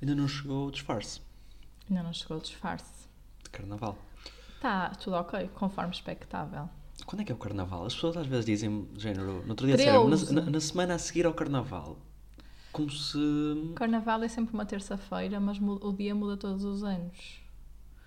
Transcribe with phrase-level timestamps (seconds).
[0.00, 1.20] Ainda não chegou o disfarce
[1.88, 3.08] Ainda não chegou o disfarce.
[3.42, 3.96] de carnaval.
[4.54, 6.68] Está tudo ok, conforme expectável.
[7.06, 7.86] Quando é que é o carnaval?
[7.86, 10.98] As pessoas às vezes dizem, género, no outro dia disseram, na, na- na semana a
[10.98, 11.96] seguir ao carnaval.
[12.72, 13.16] Como se.
[13.16, 17.40] O carnaval é sempre uma terça-feira, mas o dia muda todos os anos.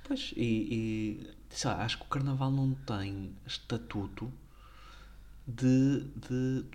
[0.03, 0.43] Pois, e,
[1.23, 4.31] e sei lá, acho que o carnaval não tem estatuto
[5.47, 6.65] de, de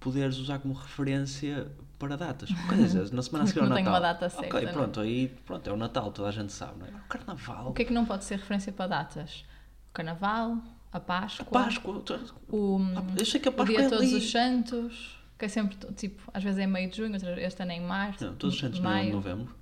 [0.00, 2.48] poderes usar como referência para datas.
[2.76, 4.00] Dizer, na semana a seguir ao Não tem Natal.
[4.00, 4.72] uma data certa, Ok, não é?
[4.72, 6.90] pronto, aí pronto, é o Natal, toda a gente sabe, não é?
[6.90, 7.68] O carnaval.
[7.68, 9.44] O que é que não pode ser referência para datas?
[9.90, 10.58] O carnaval,
[10.92, 12.02] a Páscoa, Páscoa.
[12.50, 12.78] o,
[13.18, 14.14] Eu sei que a o Páscoa dia é todos ali.
[14.16, 17.72] os santos, que é sempre, tipo, às vezes é meio de junho, outras- este ano
[17.72, 19.12] é em março, Não, todos os santos não é em maio.
[19.14, 19.54] novembro.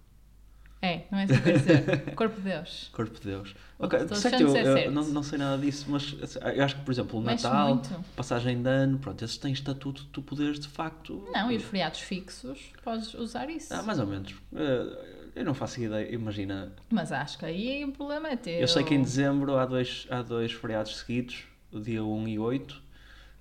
[0.85, 2.15] É, não é quero dizer.
[2.15, 2.91] Corpo de Deus.
[2.93, 3.55] Corpo de Deus.
[3.79, 6.15] Ok, eu, é eu não, não sei nada disso, mas
[6.55, 7.81] eu acho que, por exemplo, o Natal,
[8.15, 11.27] passagem de ano, pronto, esses têm estatuto de tu poderes de facto.
[11.33, 13.73] Não, e os feriados fixos, podes usar isso.
[13.73, 14.35] Ah, mais ou menos.
[14.55, 16.73] Eh, Eu não faço ideia, imagina.
[16.91, 18.55] Mas acho que aí o problema é teu.
[18.61, 22.39] Eu sei que em dezembro há dois, há dois feriados seguidos, o dia 1 e
[22.39, 22.83] 8,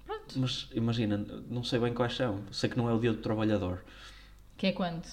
[0.05, 0.39] Pronto.
[0.39, 1.17] mas imagina,
[1.49, 2.41] não sei bem quais são.
[2.51, 3.83] Sei que não é o dia do trabalhador,
[4.57, 5.03] Que é quando?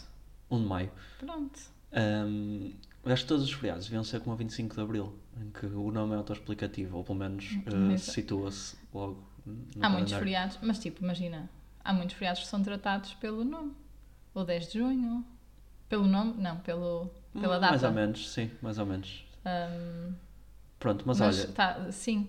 [0.50, 0.90] 1 de maio.
[1.18, 1.60] Pronto.
[1.92, 2.72] Ahm,
[3.04, 5.90] acho que todos os feriados deviam ser como a 25 de Abril, em que o
[5.90, 7.98] nome é autoexplicativo, ou pelo menos Mesmo.
[7.98, 9.26] situa-se logo.
[9.46, 11.50] no Há muitos feriados, mas tipo, imagina,
[11.84, 13.72] há muitos feriados que são tratados pelo nome.
[14.34, 15.24] O 10 de junho.
[15.88, 16.34] Pelo nome?
[16.40, 17.70] Não, pelo, pela data.
[17.72, 19.24] Mais ou menos, sim, mais ou menos.
[19.44, 20.14] Ahm,
[20.78, 21.48] Pronto, mas, mas olha.
[21.52, 22.28] tá, sim,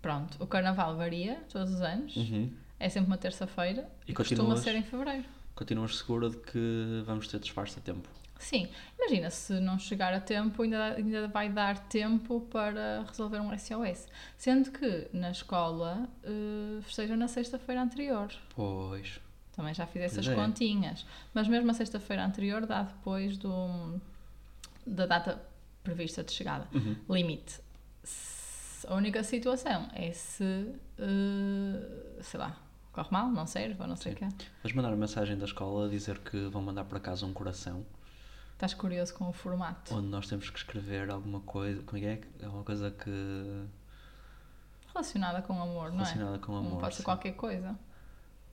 [0.00, 0.42] pronto.
[0.42, 2.16] O carnaval varia todos os anos.
[2.16, 2.50] Uhum.
[2.80, 5.24] É sempre uma terça-feira E e, costuma ser em fevereiro.
[5.54, 8.08] Continuas segura de que vamos ter disfarce a tempo.
[8.42, 13.56] Sim, imagina, se não chegar a tempo, ainda, ainda vai dar tempo para resolver um
[13.56, 14.08] SOS.
[14.36, 18.30] Sendo que na escola uh, festejam na sexta-feira anterior.
[18.54, 19.20] Pois.
[19.54, 20.34] Também já fiz essas é.
[20.34, 21.06] continhas.
[21.32, 24.00] Mas mesmo a sexta-feira anterior dá depois do,
[24.86, 25.40] da data
[25.84, 26.66] prevista de chegada.
[26.74, 26.96] Uhum.
[27.08, 27.60] Limite.
[28.02, 32.56] Se- A única situação é se, uh, sei lá,
[32.92, 34.28] corre mal, não serve ou não sei o quê.
[34.62, 37.84] Vais mandar uma mensagem da escola a dizer que vão mandar para casa um coração,
[38.62, 39.92] Estás curioso com o formato.
[39.92, 41.82] onde nós temos que escrever alguma coisa.
[41.82, 42.44] Como é que é?
[42.46, 43.66] Alguma coisa que.
[44.94, 46.04] Relacionada com amor, não é?
[46.04, 46.78] relacionada com Não amor.
[46.78, 47.04] pode ser sim.
[47.04, 47.76] qualquer coisa.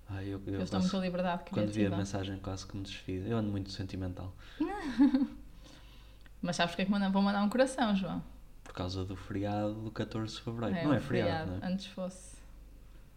[0.09, 2.81] Ah, eu, eu Eles dão quase- muita liberdade Quando vi a mensagem, quase que me
[2.81, 3.24] desfiz.
[3.28, 4.34] Eu ando muito sentimental.
[6.41, 7.12] Mas sabes porque é que mandam?
[7.12, 8.24] vão mandar um coração, João?
[8.64, 10.76] Por causa do feriado do 14 de fevereiro.
[10.76, 11.72] É, não é feriado, não é?
[11.72, 12.36] Antes fosse.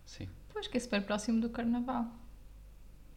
[0.04, 0.28] Sim.
[0.52, 2.04] Pois que é super próximo do carnaval.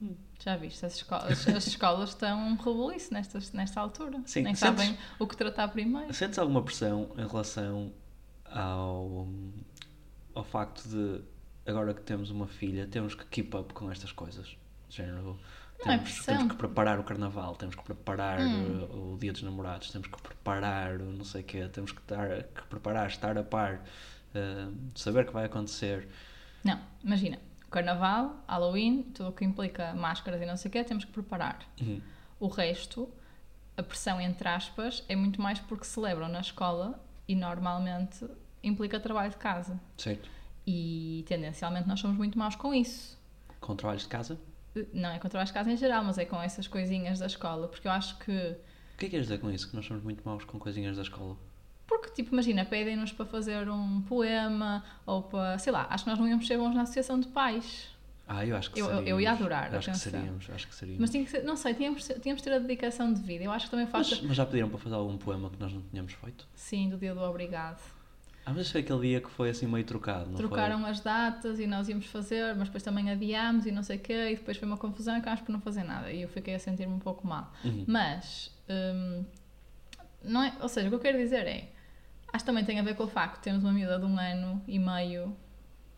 [0.02, 0.16] Hum.
[0.44, 0.86] Já viste?
[0.86, 4.22] As escolas, as escolas estão um rebuliço nesta, nesta altura.
[4.26, 6.14] Sim, Nem sentes- sabem o que tratar primeiro.
[6.14, 7.92] Sentes alguma pressão em relação
[8.46, 9.28] ao,
[10.34, 11.22] ao facto de
[11.66, 14.56] agora que temos uma filha, temos que keep up com estas coisas?
[14.90, 15.40] Género,
[15.84, 16.36] Não é temos, pressão.
[16.38, 18.84] temos que preparar o carnaval, temos que preparar Hum.
[18.84, 22.02] uh, o dia dos namorados, temos que preparar o não sei o quê, temos que,
[22.02, 23.76] que preparar, estar a par,
[24.36, 26.08] uh, saber o que vai acontecer.
[26.64, 27.40] Não, imagina.
[27.70, 31.60] Carnaval, Halloween, tudo o que implica máscaras e não sei o quê, temos que preparar.
[31.82, 32.02] Uhum.
[32.40, 33.10] O resto,
[33.78, 38.26] a pressão entre aspas, é muito mais porque celebram na escola e normalmente
[38.64, 39.80] implica trabalho de casa.
[39.98, 40.30] Certo?
[40.66, 43.18] E tendencialmente nós somos muito maus com isso.
[43.60, 44.40] Com trabalhos de casa?
[44.94, 47.68] Não é com trabalho de casa em geral, mas é com essas coisinhas da escola,
[47.68, 48.32] porque eu acho que.
[48.32, 49.70] O que é que queres dizer com isso?
[49.70, 51.38] Que nós somos muito maus com coisinhas da escola?
[51.88, 55.58] Porque, tipo, imagina, pedem-nos para fazer um poema ou para.
[55.60, 57.90] sei lá, acho que nós não íamos ser bons na associação de pais.
[58.28, 59.10] Ah, eu acho que Eu- eu- seríamos.
[59.12, 61.00] eu ia adorar, Acho que seríamos, acho que seríamos.
[61.02, 63.44] Mas tinha que ser, não sei, tínhamos, tínhamos de ter a dedicação de vida.
[63.44, 64.10] Eu acho que também falta.
[64.10, 66.48] Mas, mas já pediram para fazer algum poema que nós não tínhamos feito?
[66.56, 67.80] Sim, do dia do obrigado.
[68.44, 71.66] Ah, mas foi aquele dia que foi assim meio trocado, não Trocaram as datas e
[71.68, 74.68] nós íamos fazer, mas depois também adiámos e não sei o quê, e depois foi
[74.68, 76.12] uma confusão e acabámos por não fazer nada.
[76.12, 77.52] E eu fiquei a sentir-me um pouco mal.
[77.62, 77.72] foi?
[77.72, 77.86] Uhum.
[77.88, 79.24] Mas, hum,
[80.24, 81.70] não é, ou seja, o que eu quero dizer é,
[82.36, 84.20] acho que também tem a ver com o facto de termos uma miúda de um
[84.20, 85.36] ano e meio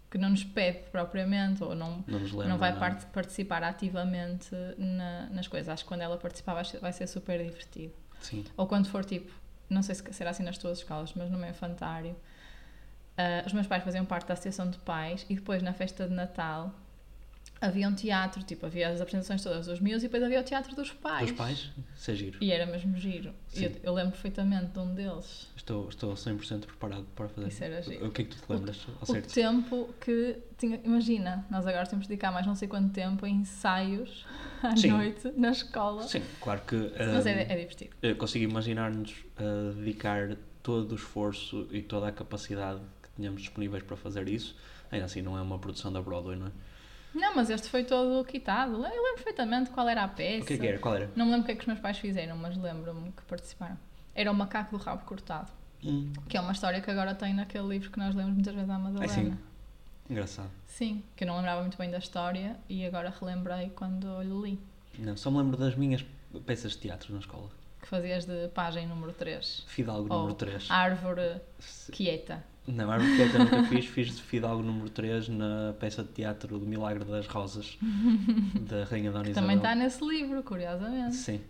[0.09, 2.47] que não nos pede propriamente ou não, Não lembra.
[2.47, 2.79] não vai não.
[2.79, 5.67] part- participar ativamente na- nas coisas.
[5.67, 7.93] Acho que quando ela participar vai ser, vai ser super divertido.
[8.21, 8.45] Sim.
[8.55, 9.31] Ou quando for tipo,
[9.69, 12.15] não sei se será assim nas tuas escolas, mas no meu infantário,
[13.17, 16.13] ah, os meus pais faziam parte da associação de pais e depois na festa de
[16.13, 16.73] Natal
[17.59, 20.75] havia um teatro, tipo, havia as apresentações todas dos meus e depois havia o teatro
[20.75, 21.29] dos pais.
[21.29, 21.69] Dos pais?
[21.95, 22.37] Isso é giro.
[22.41, 23.33] E era mesmo giro.
[23.55, 25.47] Eu, eu lembro perfeitamente de um deles.
[25.55, 27.47] Estou, estou 100% preparado para fazer.
[27.47, 28.07] Isso era giro.
[28.07, 28.85] O que é que tu te lembras?
[28.87, 29.33] Ao O certo?
[29.33, 30.79] tempo que tinha.
[30.83, 34.25] Imagina, nós agora temos de dedicar mais não sei quanto tempo a ensaios
[34.61, 34.89] à Sim.
[34.89, 36.03] noite na escola.
[36.03, 36.75] Sim, claro que.
[36.75, 37.95] Mas hum, é, é divertido.
[38.01, 43.83] eu consigo imaginar-nos a dedicar todo o esforço e toda a capacidade que tínhamos disponíveis
[43.83, 44.55] para fazer isso.
[44.91, 46.51] Ainda assim, não é uma produção da Broadway, não é?
[47.13, 48.73] Não, mas este foi todo quitado.
[48.73, 50.43] Eu lembro perfeitamente qual era a peça.
[50.43, 50.79] O que é que era?
[50.79, 51.09] Qual era?
[51.15, 53.77] Não me lembro o que é que os meus pais fizeram, mas lembro-me que participaram.
[54.13, 55.49] Era o Macaco do Rabo Cortado,
[55.83, 58.69] Hum, que é uma história que agora tem naquele livro que nós lemos muitas vezes
[58.69, 59.05] à Madalena.
[59.05, 59.37] É sim.
[60.09, 60.49] engraçado.
[60.65, 64.59] Sim, que eu não lembrava muito bem da história e agora relembrei quando li.
[64.97, 66.03] Não, só me lembro das minhas
[66.47, 67.49] peças de teatro na escola.
[67.79, 69.65] Que fazias de página número 3.
[69.67, 70.69] Fidalgo número 3.
[70.71, 71.39] Árvore
[71.91, 72.43] quieta.
[72.67, 76.65] Não, Árvore Quieta nunca fiz, fiz de Fidalgo número 3 na peça de teatro do
[76.65, 77.77] Milagre das Rosas,
[78.69, 79.47] da Rainha Dona Que Isabel.
[79.47, 81.15] também está nesse livro, curiosamente.
[81.15, 81.41] Sim.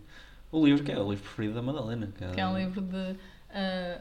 [0.52, 2.12] O livro que é o livro preferido da Madalena.
[2.16, 3.16] Que é, Que é um livro de
[3.50, 4.00] ah,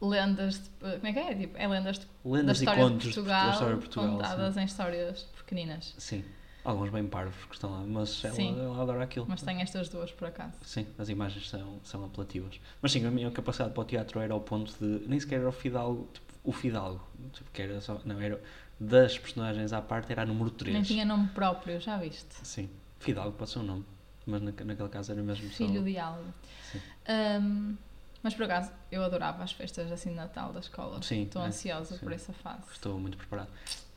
[0.00, 0.58] lendas.
[0.58, 1.34] De, como é que é?
[1.34, 3.80] Tipo, é lendas de, da Lendas e história de contos de Portugal, da história de
[3.80, 4.10] Portugal.
[4.12, 5.94] contadas em histórias pequeninas.
[5.98, 6.22] Sim.
[6.22, 6.24] sim.
[6.62, 8.60] Alguns bem parvos que estão lá, mas ela, Sim.
[8.60, 9.24] ela adora aquilo.
[9.26, 10.52] Mas tem estas duas por acaso.
[10.62, 12.60] Sim, as imagens são, são apelativas.
[12.82, 15.08] Mas sim, a minha capacidade para o teatro era ao ponto de.
[15.08, 17.04] Nem sequer era o Fidalgo, tipo, o Fidalgo.
[17.32, 18.00] Tipo, que era só.
[18.04, 18.40] Não, era.
[18.78, 20.72] Das personagens à parte era a número 3.
[20.72, 22.34] Nem tinha nome próprio, já viste?
[22.42, 22.70] Sim.
[22.98, 23.84] Fidalgo pode ser um nome.
[24.26, 25.56] Mas na, naquele caso era mesmo só.
[25.56, 26.32] Filho de algo.
[26.70, 26.80] Sim.
[27.08, 27.74] Ahm,
[28.22, 31.02] mas por acaso, eu adorava as festas assim de Natal da escola.
[31.02, 32.00] Sim, Estou é, ansiosa sim.
[32.00, 32.62] por essa fase.
[32.72, 33.50] Estou muito preparado.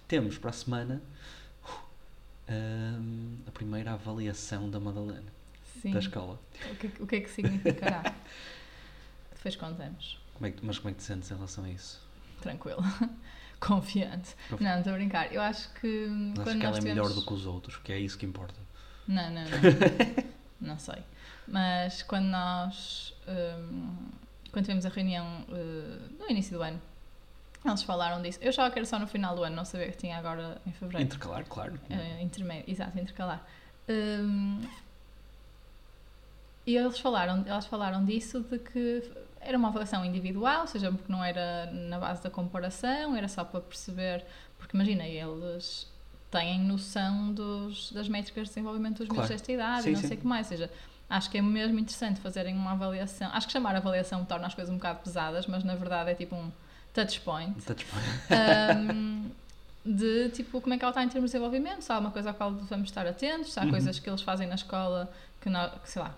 [0.08, 1.02] Temos para a semana
[3.48, 5.32] a primeira avaliação da Madalena,
[5.82, 5.92] Sim.
[5.92, 6.40] da escola.
[6.72, 8.04] O que, o que é que significará?
[9.36, 10.20] Depois contamos.
[10.34, 12.02] Como é que, mas como é que te sentes em relação a isso?
[12.44, 12.84] Tranquilo.
[13.60, 14.36] Confiante.
[14.50, 15.34] Confi- Não, estou a brincar.
[15.34, 17.98] Eu acho que hum, quando que ela é melhor do que os outros, que é
[17.98, 18.60] isso que importa.
[19.08, 19.50] Não, não, não.
[20.74, 21.02] não sei.
[21.48, 23.14] Mas quando nós.
[23.28, 23.96] hum,
[24.52, 26.80] quando tivemos a reunião uh, no início do ano,
[27.66, 28.38] eles falaram disso.
[28.42, 30.72] Eu achava que era só no final do ano, não sabia que tinha agora em
[30.74, 31.06] fevereiro.
[31.06, 31.80] Intercalar, claro.
[31.90, 33.42] Eh, intermédio, exato, intercalar.
[33.90, 34.62] Hum,
[36.66, 39.12] e eles falaram, elas falaram disso, de que
[39.46, 43.44] era uma avaliação individual, ou seja, porque não era na base da comparação, era só
[43.44, 44.24] para perceber,
[44.58, 45.88] porque imagina, eles
[46.32, 49.28] têm noção dos, das métricas de desenvolvimento dos Claro.
[49.28, 50.08] desta idade Sim, e não sim.
[50.08, 50.72] sei o que mais, ou seja,
[51.10, 54.74] acho que é mesmo interessante fazerem uma avaliação, acho que chamar avaliação torna as coisas
[54.74, 56.52] um bocado pesadas, mas na verdade é tipo um
[56.94, 57.86] touch point, Touch
[58.32, 59.30] um,
[59.86, 62.30] de tipo como é que ela está em termos de desenvolvimento, se há alguma coisa
[62.30, 63.70] à qual devemos estar atentos, se há Uhum.
[63.70, 65.12] coisas que eles fazem na escola
[65.42, 66.16] que, nós, que sei lá,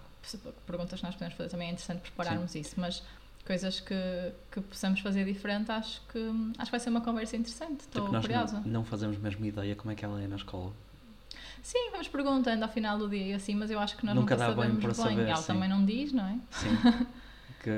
[0.65, 3.03] perguntas que nós podemos fazer também é interessante prepararmos isso, mas
[3.45, 3.95] coisas que,
[4.51, 6.19] que possamos fazer diferente, acho que
[6.57, 8.59] acho que vai ser uma conversa interessante, estou Porque nós curiosa.
[8.61, 10.71] não, não fazemos mesmo ideia como é que ela é na escola.
[11.61, 14.35] Sim, vamos perguntando ao final do dia e assim, mas eu acho que nós Nunca
[14.35, 15.15] nunca, dá bem sabemos para bem.
[15.17, 15.47] saber, ela sim.
[15.47, 16.37] também não diz, não é?
[16.51, 16.69] Sim.
[17.65, 17.69] que,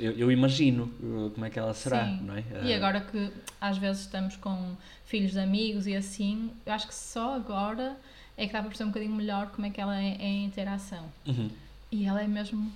[0.00, 2.20] eu, eu imagino uh, como é que ela será, Sim.
[2.22, 2.44] não é?
[2.64, 6.88] E Uh, agora que às vezes estamos com filhos de amigos e assim, eu acho
[6.88, 7.96] que só agora
[8.36, 10.44] é que dá para perceber um bocadinho melhor como é que ela é, é em
[10.44, 11.04] interação.
[11.24, 11.48] Uhum,
[11.92, 12.72] E ela é mesmo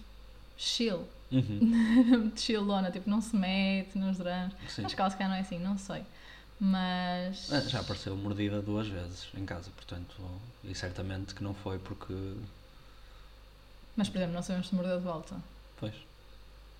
[0.56, 4.52] chill, uhum, chillona, tipo, não se mete nos dramas.
[4.69, 4.84] sim.
[4.84, 6.02] Acho que ela se calhar não é assim, não sei.
[6.61, 7.52] Mas.
[7.52, 10.14] Ah, Já apareceu mordida duas vezes em casa, portanto,
[10.62, 12.14] e certamente que não foi porque.
[13.96, 15.37] Mas, por exemplo, não sabemos se mordeu de volta.
[15.78, 15.94] Pois.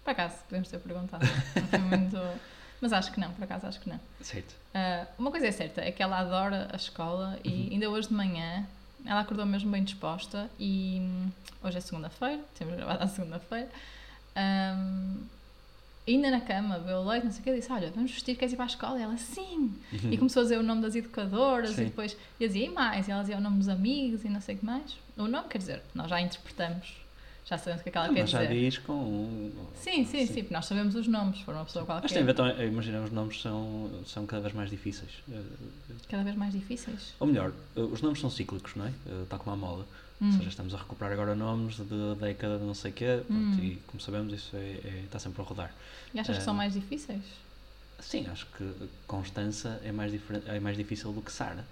[0.05, 1.25] Por acaso, podemos ter perguntado.
[1.57, 2.17] Não foi muito.
[2.81, 4.01] Mas acho que não, por acaso acho que não.
[4.21, 4.55] Certo.
[4.75, 7.69] Ah, uma coisa é certa, é que ela adora a escola e Uhum.
[7.73, 8.67] ainda hoje de manhã
[9.07, 11.29] ela acordou mesmo bem disposta e hum,
[11.63, 13.69] hoje é segunda-feira, temos gravado à segunda-feira.
[14.37, 15.17] Ahm,
[16.07, 18.57] ainda na cama, bebeu leite, não sei o que, disse: Olha, vamos vestir, queres ir
[18.57, 18.99] para a escola?
[18.99, 19.75] E ela, sim!
[20.11, 21.77] E começou a dizer o nome das educadoras Uhum.
[21.77, 21.83] Sim.
[21.83, 24.41] e depois eu dizia e mais, e ela dizia o nome dos amigos e não
[24.41, 24.97] sei o que mais.
[25.17, 26.93] O nome, quer dizer, nós já interpretamos,
[27.47, 28.55] já sabemos o que é que ela quer mas já dizer.
[28.55, 29.51] diz com.
[29.75, 32.35] Sim, sim, sim, porque nós sabemos os nomes, for uma pessoa Mas qualquer.
[32.35, 35.11] também, imagina, os nomes são, são cada vez mais difíceis.
[35.31, 35.43] Eh,
[36.09, 37.13] Cada vez mais difíceis.
[37.21, 38.89] Ou melhor, eh, os nomes são cíclicos, não é?
[39.07, 39.85] Eh, Tal como a moda.
[40.21, 40.33] Ou Hum.
[40.33, 43.65] seja, estamos a recuperar agora nomes de década de não sei o quê, pronto, Hum.
[43.65, 45.75] e como sabemos, isso é, é- está sempre a rodar.
[46.15, 47.25] E achas que são mais difíceis?
[47.99, 48.73] Sim, acho que
[49.07, 50.13] Constança é mais,
[50.47, 51.65] é mais difícil do que Sara.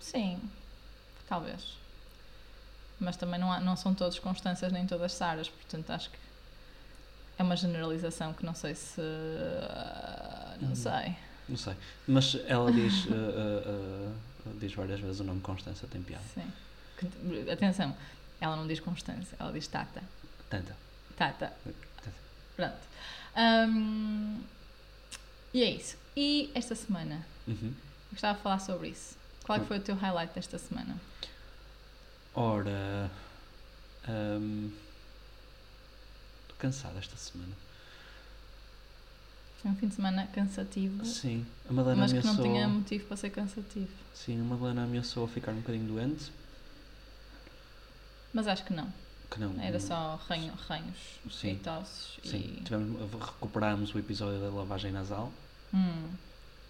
[0.00, 0.40] Sim,
[1.28, 1.76] talvez.
[3.00, 6.16] Mas também não, há- não são todos Constâncias nem todas Saras, portanto acho que
[7.38, 9.00] é uma generalização que não sei se.
[10.60, 10.74] Não Uhum.
[10.74, 11.16] sei.
[11.48, 11.74] Não sei.
[12.06, 13.62] Mas ela diz, eh, eh,
[14.46, 16.24] eh, diz várias vezes o nome Constança, tem piada.
[16.34, 16.52] Sim.
[17.52, 17.96] Atenção,
[18.40, 20.02] ela não diz Constância, ela diz Tata.
[20.50, 20.74] Tata.
[21.16, 21.52] Tata.
[22.56, 22.76] Pronto.
[23.36, 24.40] Ahm,
[25.54, 25.96] e é isso.
[26.16, 27.24] E esta semana?
[27.46, 27.72] Uhum.
[28.10, 29.16] Gostava de falar sobre isso.
[29.44, 30.96] Qual é que foi o teu highlight desta semana?
[32.40, 33.10] Ora.
[34.08, 34.70] hum,
[36.42, 37.52] Estou cansado esta semana.
[39.60, 42.44] Foi um fim de semana cansativo, Sim, a Madalena mas que não ameaçou.
[42.44, 43.88] tinha motivo para ser cansativo.
[44.14, 46.30] Sim, a Madalena ameaçou a ficar um bocadinho doente.
[48.32, 48.86] Mas acho que não.
[49.30, 49.60] Que não.
[49.60, 50.96] Era só ranho, ranhos
[51.30, 51.52] Sim.
[51.52, 52.62] e tosses Sim, e...
[52.62, 55.32] tivemos, recuperámos o episódio da lavagem nasal.
[55.74, 56.08] Hum,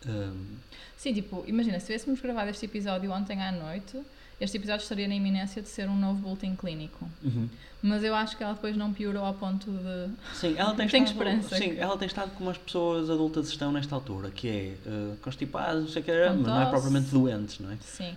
[0.07, 0.57] Hum,
[0.97, 4.01] Sim, tipo, imagina, se tivéssemos gravado este episódio ontem à noite,
[4.41, 7.09] este episódio estaria na iminência de ser um novo boletim clínico.
[7.23, 7.49] uhum.
[7.81, 10.11] Mas eu acho que ela depois não piorou ao ponto de.
[10.35, 13.71] Sim, ela tem Tenho estado, esperança Sim, ela tem estado como as pessoas adultas estão
[13.71, 17.61] nesta altura, que é uh, constipadas, não sei o que, mas não é propriamente doentes,
[17.61, 17.77] não é?
[17.81, 18.17] Sim.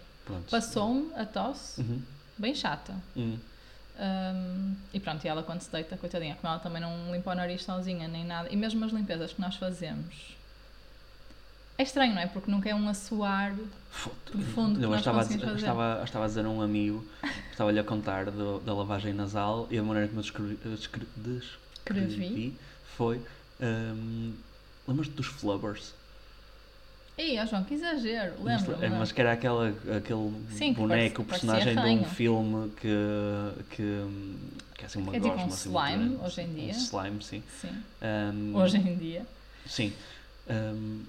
[0.50, 2.02] Passou-me a tosse, Uhum.
[2.40, 2.96] bem chata.
[3.16, 3.38] Uhum.
[4.00, 7.36] Um, e pronto, e ela quando se deita, coitadinha, como ela também não limpa o
[7.36, 10.36] nariz sozinha nem nada, e mesmo as limpezas que nós fazemos.
[11.82, 12.28] É estranho, não é?
[12.28, 13.56] Porque nunca é um assoar.
[14.26, 17.04] Profundo que Eu estava, estava, estava a dizer a um amigo,
[17.50, 22.56] estava-lhe a contar do- da lavagem nasal e a maneira como eu descrevi, descre- descrevi
[22.96, 23.20] foi.
[23.60, 24.34] Um,
[24.88, 25.94] Lembras-te dos flubbers?
[27.18, 28.86] Ei, ó João, que exagero, Mas, lembro.
[28.86, 32.88] é, mas que era aquela, aquele Sim, boneco, parecia- personagem de um filme que,
[33.72, 34.06] que,
[34.76, 36.26] que é assim uma É tipo gosma, um assim, slime, grande.
[36.26, 36.74] hoje em dia.
[36.74, 37.44] Um slime, sim.
[37.60, 39.26] Sim, Um, hoje em dia.
[39.66, 39.94] Sim.
[40.48, 41.02] Um,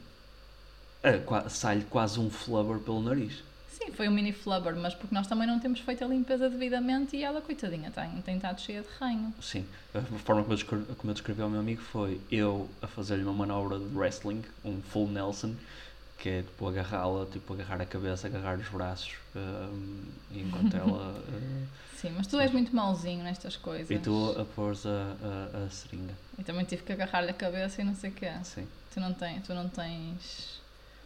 [1.26, 3.42] qua- sai-lhe quase um flubber pelo nariz.
[3.70, 7.16] Sim, foi um mini flubber, mas porque nós também não temos feito a limpeza devidamente
[7.16, 9.34] e ela, coitadinha, tem, tem estado cheia de ranho.
[9.42, 9.64] Sim.
[9.94, 13.24] A forma como eu, descrevi, como eu descrevi ao meu amigo foi eu a fazer-lhe
[13.24, 15.54] uma manobra de wrestling, um full Nelson,
[16.18, 21.18] que é tipo agarrá-la, tipo agarrar a cabeça, agarrar os braços, um, enquanto ela.
[21.18, 21.66] uh,
[21.96, 23.90] Sim, mas tu és muito mauzinho nestas coisas.
[23.90, 26.14] e tu a pôr a, a, a seringa.
[26.38, 28.30] Eu também tive que agarrar-lhe a cabeça e não sei o quê.
[28.44, 28.66] Sim.
[28.92, 30.61] Tu não, tens, tu não tens.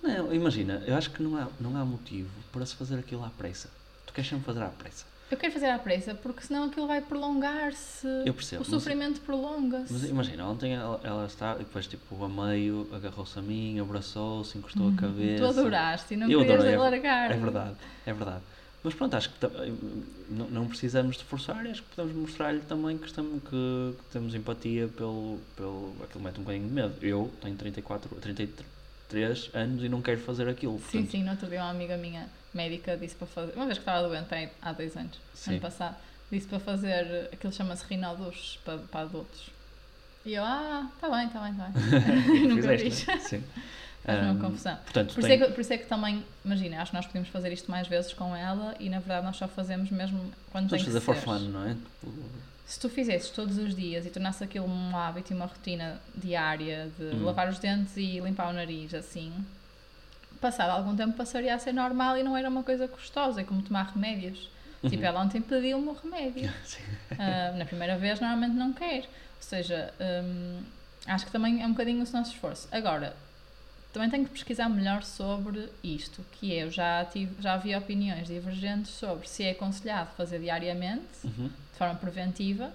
[0.07, 3.31] Não, imagina, eu acho que não há, não há motivo para se fazer aquilo à
[3.31, 3.69] pressa.
[4.07, 5.05] Tu queres sempre fazer à pressa.
[5.29, 8.07] Eu quero fazer à pressa porque senão aquilo vai prolongar-se.
[8.25, 8.63] Eu percebo.
[8.63, 9.93] O sofrimento prolonga-se.
[9.93, 14.57] Mas imagina, ontem ela, ela está, e depois tipo a meio, agarrou-se a mim, abraçou-se,
[14.57, 15.43] encostou a cabeça.
[15.43, 17.31] Tu adoraste e não Eu querias adorei, é- largar.
[17.33, 18.43] É verdade, é verdade.
[18.85, 19.47] Mas pronto, acho que
[20.31, 24.33] não, não precisamos de forçar, acho que podemos mostrar-lhe também que, estamos, que, que temos
[24.33, 25.93] empatia pelo, pelo.
[26.05, 26.95] aquilo mete um bocadinho de medo.
[27.03, 28.49] Eu tenho 34, 33
[29.55, 30.75] anos e não quero fazer aquilo.
[30.79, 33.53] Sim, portanto, sim, no outro dia uma amiga minha médica disse para fazer.
[33.55, 35.53] Uma vez que estava doente, há dois anos, Sim.
[35.53, 35.97] ano passado,
[36.31, 39.51] disse para fazer aquilo chama-se rinodus para, para adultos.
[40.25, 42.49] E eu, ah, está bem, está bem, está bem.
[42.49, 43.07] Nunca fiz.
[43.21, 43.45] Sim.
[44.07, 44.77] Faz uma confusão.
[44.85, 47.07] Portanto, Por isso, tem- é que, por isso é que também, imagina, acho que nós
[47.07, 50.71] podemos fazer isto mais vezes com ela e na verdade nós só fazemos mesmo quando
[50.71, 51.77] tem que fazer for fun, não é?
[52.67, 56.91] Se tu fizesses todos os dias e tornasse aquilo um hábito e uma rotina diária
[56.99, 57.25] de Hum.
[57.25, 59.33] lavar os dentes e limpar o nariz assim,
[60.41, 63.93] passado algum tempo passaria a ser normal e não era uma coisa custosa, como tomar
[63.95, 64.51] remédios.
[64.89, 66.53] Tipo, ela ontem pediu-me o remédio.
[67.19, 69.05] Ah, na primeira vez, normalmente não quer.
[69.05, 69.95] Ou seja,
[70.25, 70.61] hum,
[71.07, 72.69] acho que também é um bocadinho o nosso esforço.
[72.71, 73.17] Agora,
[73.97, 78.29] também tenho que pesquisar melhor sobre isto, que é, eu já, tive, já havia opiniões
[78.29, 81.49] divergentes sobre se é aconselhado fazer diariamente, Uhum.
[81.49, 82.71] de forma preventiva,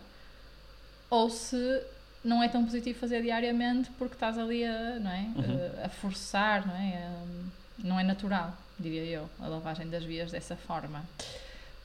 [1.11, 1.83] ou se
[2.23, 5.19] não é tão positivo fazer diariamente porque estás ali a, não é?
[5.35, 5.83] Uhum.
[5.83, 6.97] a, a forçar, não é?
[6.97, 7.51] A-
[7.83, 11.03] não é natural, diria eu, a lavagem das vias dessa forma.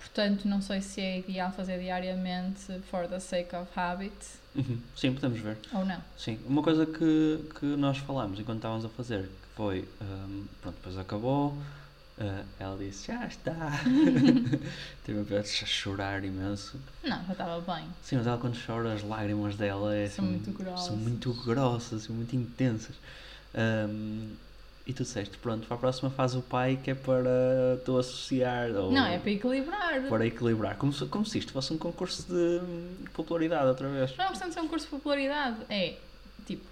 [0.07, 4.15] Portanto, não sei se é ideal fazer diariamente for the sake of habit
[4.55, 4.81] Uhum.
[4.97, 5.59] Sim, podemos ver.
[5.75, 6.03] ou não.
[6.17, 10.77] Sim, uma coisa que, que nós falámos enquanto estávamos a fazer, que foi, hum, pronto,
[10.77, 11.55] depois acabou,
[12.19, 13.55] ah, ela disse, já está.
[15.05, 16.81] Teve a ver a chorar imenso.
[17.05, 17.85] Não, já estava bem.
[18.03, 20.87] Sim, mas ela quando chora, as lágrimas dela é, São assim, muito grossas.
[20.87, 22.97] São muito grossas e muito intensas.
[23.55, 24.31] Hum,
[24.87, 28.71] e tu disseste, pronto, para a próxima faz o pai que é para tu associar.
[28.71, 30.02] Ou Não, é para equilibrar.
[30.09, 30.76] para equilibrar.
[30.76, 32.61] Como se, como se isto fosse um concurso de
[33.12, 34.16] popularidade outra vez.
[34.16, 35.57] Não é de ser um curso de popularidade.
[35.69, 35.97] É,
[36.47, 36.64] tipo...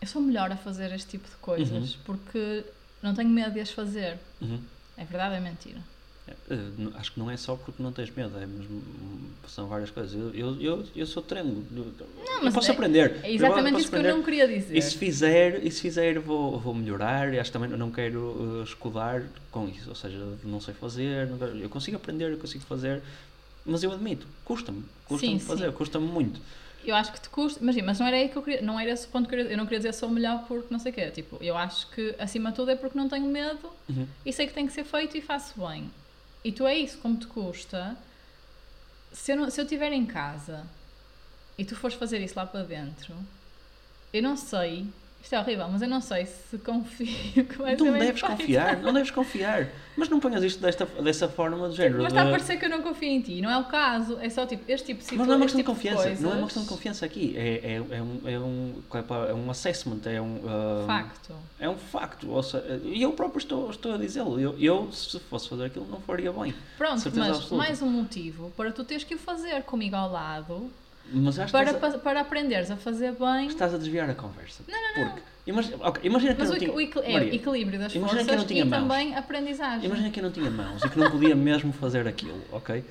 [0.00, 2.00] Eu sou melhor a fazer este tipo de coisas Uhum.
[2.04, 2.64] porque
[3.02, 4.18] não tenho medo de as fazer.
[4.40, 4.60] Uhum.
[4.96, 5.80] É verdade, é mentira.
[6.26, 6.56] Eh,
[6.94, 8.82] acho que não é só porque não tens medo, é mesmo,
[9.46, 10.14] são várias coisas.
[10.14, 11.66] Eu, eu, eu, eu sou treino.
[12.42, 13.20] mas posso é- aprender.
[13.22, 14.16] É exatamente eu posso isso que eu aprender.
[14.16, 14.76] não queria dizer.
[14.76, 17.32] E se fizer, e se fizer vou, vou melhorar.
[17.34, 19.88] E acho que também não quero eh, escudar com isso.
[19.90, 21.26] Ou seja, não sei fazer.
[21.26, 23.02] não quero- eu consigo aprender, eu consigo fazer.
[23.66, 24.82] Mas eu admito, custa-me.
[25.06, 26.40] Custa-me fazer, custa-me muito.
[26.84, 28.90] Eu acho que te custa, imagina, mas não era aí que eu queria, não era
[28.90, 30.92] esse o ponto que eu queria, eu não queria dizer sou melhor porque não sei
[30.92, 31.10] o quê.
[31.10, 34.06] Tipo, eu acho que acima de tudo é porque não tenho medo Uhum.
[34.24, 35.90] e sei que tem que ser feito e faço bem.
[36.44, 37.96] E tu é isso, como te custa.
[39.12, 40.66] Se eu, não, se eu estiver em casa
[41.56, 43.14] e tu fores fazer isso lá para dentro,
[44.12, 44.86] eu não sei,
[45.24, 47.06] isto é horrível, mas eu não sei se confio
[47.46, 49.68] que vai Não deves confiar, não deves confiar.
[49.96, 52.02] Mas não ponhas isto desta, dessa forma do género.
[52.02, 54.18] Mas está a de- parecer que eu não confio em ti, não é o caso,
[54.20, 56.30] é só tipo, este tipo de Mas não é uma questão de tipo confiança, não
[56.32, 57.34] é uma questão de confiança aqui.
[57.36, 58.74] É, é, é, um, é, um,
[59.28, 60.40] é um assessment, é um.
[60.46, 61.32] ah, Facto.
[61.58, 62.28] É um facto.
[62.30, 64.38] Ou seja, e eu próprio estou, estou a dizê-lo.
[64.38, 66.52] Eu, eu, se fosse fazer aquilo, não faria bem.
[66.76, 67.54] Pronto, mas absoluta.
[67.54, 70.70] mais um motivo para tu teres que o fazer comigo ao lado
[71.50, 73.46] para, a, pa- para aprenderes a fazer bem.
[73.46, 74.62] estás a desviar a conversa.
[74.94, 76.72] Porque Imagina, ok, imagina que Mas eu não tinha...
[76.72, 78.80] o equi- é Maria, equilíbrio das imagina que eu forças não tinha e mãos.
[78.80, 79.84] também aprendizagem.
[79.84, 82.82] Imagina que eu não tinha mãos e que não podia mesmo fazer aquilo, ok?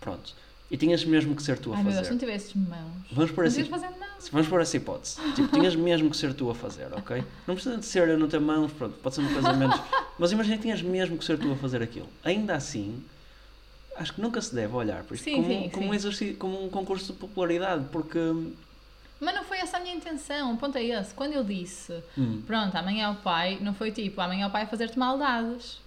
[0.00, 0.34] Pronto.
[0.70, 2.06] E tinhas mesmo que ser tu a Ai meu Deus, fazer.
[2.08, 3.64] se não tivesses mãos, Vamos por não assim.
[3.64, 3.88] fazer.
[4.32, 5.20] Vamos por essa hipótese.
[5.34, 7.24] Tipo, tinhas mesmo que ser tu a fazer, ok?
[7.46, 9.80] Não precisa de ser eu não ter mãos, pronto, pode ser uma coisa menos.
[10.18, 12.08] Mas imagina que tinhas mesmo que ser tu a fazer aquilo.
[12.24, 13.02] Ainda assim,
[13.98, 15.90] acho que nunca se deve olhar para isto Sim, como, sim, como, sim.
[15.90, 18.18] Um exercício, como um concurso de popularidade, porque.
[19.20, 21.14] Mas não foi essa a minha intenção, o ponto é esse.
[21.14, 24.50] Quando eu disse, hum, pronto, amanhã é o pai, não foi tipo, amanhã é o
[24.50, 25.78] pai a fazer-te maldades.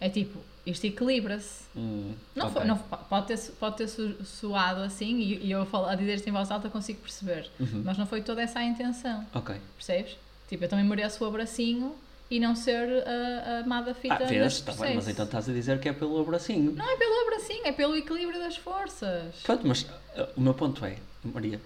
[0.00, 1.64] É tipo, isto equilibra-se.
[1.76, 2.54] hum, Não, ok.
[2.56, 6.14] foi- não pode ter, pode ter su- soado assim, e, e eu falo- a dizer
[6.14, 7.50] isto em voz alta consigo perceber.
[7.58, 7.82] Uhum.
[7.84, 9.56] Mas não foi toda essa a intenção, Ok.
[9.76, 10.16] percebes?
[10.48, 11.94] Tipo, eu também mereço o abracinho
[12.30, 14.52] e não ser a, a amada fita Ah, vês?
[14.54, 16.72] Está bem, mas então estás a dizer que é pelo abracinho.
[16.72, 19.34] Não é pelo abracinho, é pelo equilíbrio das forças.
[19.42, 21.60] Pronto, mas uh, o meu ponto é, Maria,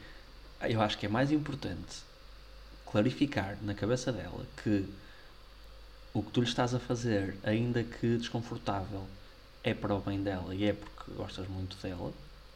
[0.63, 2.03] eu acho que é mais importante
[2.91, 4.89] clarificar na cabeça dela que
[6.15, 9.05] o que tu lhe estás a fazer, ainda que desconfortável,
[9.63, 12.13] é para o bem dela e é porque gostas muito dela,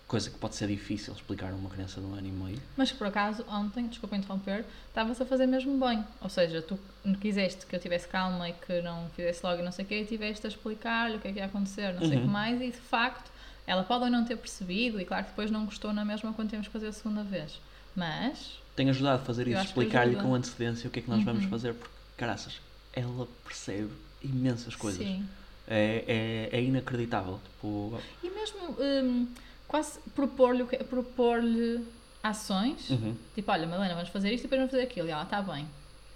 [0.09, 2.59] coisa que pode ser difícil explicar a uma criança de um ano e meio.
[2.77, 6.03] Mas por acaso, ontem, desculpa interromper, estavas a fazer mesmo bem.
[6.23, 6.79] Ou seja, tu
[7.21, 10.01] quiseste que eu tivesse calma e que não fizesse logo e não sei o quê,
[10.01, 12.27] e tiveste a explicar-lhe o que é que ia acontecer, não sei o Uhum.
[12.27, 13.31] que mais, e de facto,
[13.67, 16.49] ela pode ou não ter percebido, e claro que depois não gostou na mesma quando
[16.51, 17.61] temos que fazer a segunda vez.
[17.95, 21.45] Mas, Tenho ajudado a fazer isso, explicar-lhe com antecedência o que é que nós vamos
[21.45, 21.51] Uhum.
[21.51, 22.61] fazer, porque, caraças,
[22.95, 23.91] ela percebe
[24.23, 25.05] imensas coisas.
[25.05, 25.27] sim.
[25.71, 27.39] É, é, é inacreditável.
[27.45, 29.29] Tipo, E mesmo hum,
[29.69, 31.85] quase propor-lhe propor-lhe
[32.23, 33.15] ações, uhum.
[33.35, 35.07] tipo, olha, Madalena, vamos fazer isto e depois vamos fazer aquilo.
[35.07, 35.67] E ela, está bem.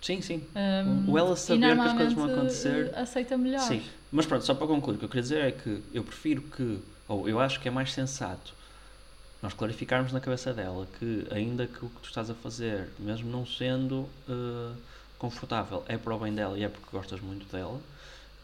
[0.01, 0.43] Sim, sim.
[0.57, 2.91] Hum, O ela saber que as coisas vão acontecer.
[2.93, 3.61] eh, aceita melhor.
[3.61, 3.81] Sim,
[4.11, 6.81] mas pronto, só para concluir, o que eu queria dizer é que eu prefiro que,
[7.07, 8.53] ou eu acho que é mais sensato
[9.41, 13.29] nós clarificarmos na cabeça dela que, ainda que o que tu estás a fazer, mesmo
[13.31, 14.73] não sendo eh,
[15.19, 17.81] confortável, é para o bem dela e é porque gostas muito dela,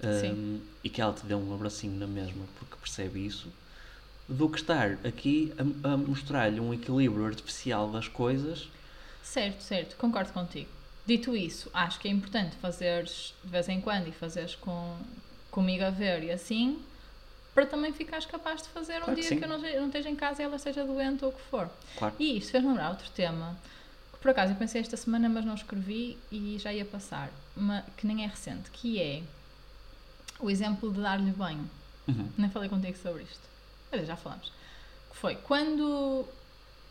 [0.03, 3.49] ehm, e que ela te dê um abracinho na mesma porque percebe isso,
[4.29, 5.53] do que estar aqui
[5.85, 8.69] a, a mostrar-lhe um equilíbrio artificial das coisas.
[9.23, 10.69] Certo, certo, concordo contigo.
[11.07, 14.97] Dito isso, acho que é importante fazeres de vez em quando e fazeres com,
[15.51, 16.79] comigo a ver e assim,
[17.55, 19.39] para também ficares capaz de fazer um Claro que dia sim.
[19.39, 21.71] que eu não, não esteja em casa e ela esteja doente ou o que for.
[21.97, 22.15] Claro.
[22.19, 23.57] E isto fez-me lembrar outro tema,
[24.13, 27.85] que por acaso eu pensei esta semana, mas não escrevi e já ia passar, ma-
[27.97, 29.23] que nem é recente, que é
[30.39, 31.69] o exemplo de dar-lhe banho.
[32.07, 32.29] Uhum.
[32.37, 33.41] Nem falei contigo sobre isto.
[33.91, 34.53] Mas já falamos.
[35.11, 36.25] Que foi quando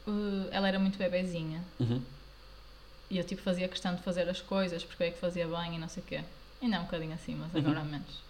[0.08, 2.02] eh, ela era muito bebezinha Uhum.
[3.10, 5.76] e eu tipo fazia questão de fazer as coisas porque eu é que fazia bem
[5.76, 6.24] e não sei o quê.
[6.62, 8.28] Ainda é um bocadinho assim, mas agora menos.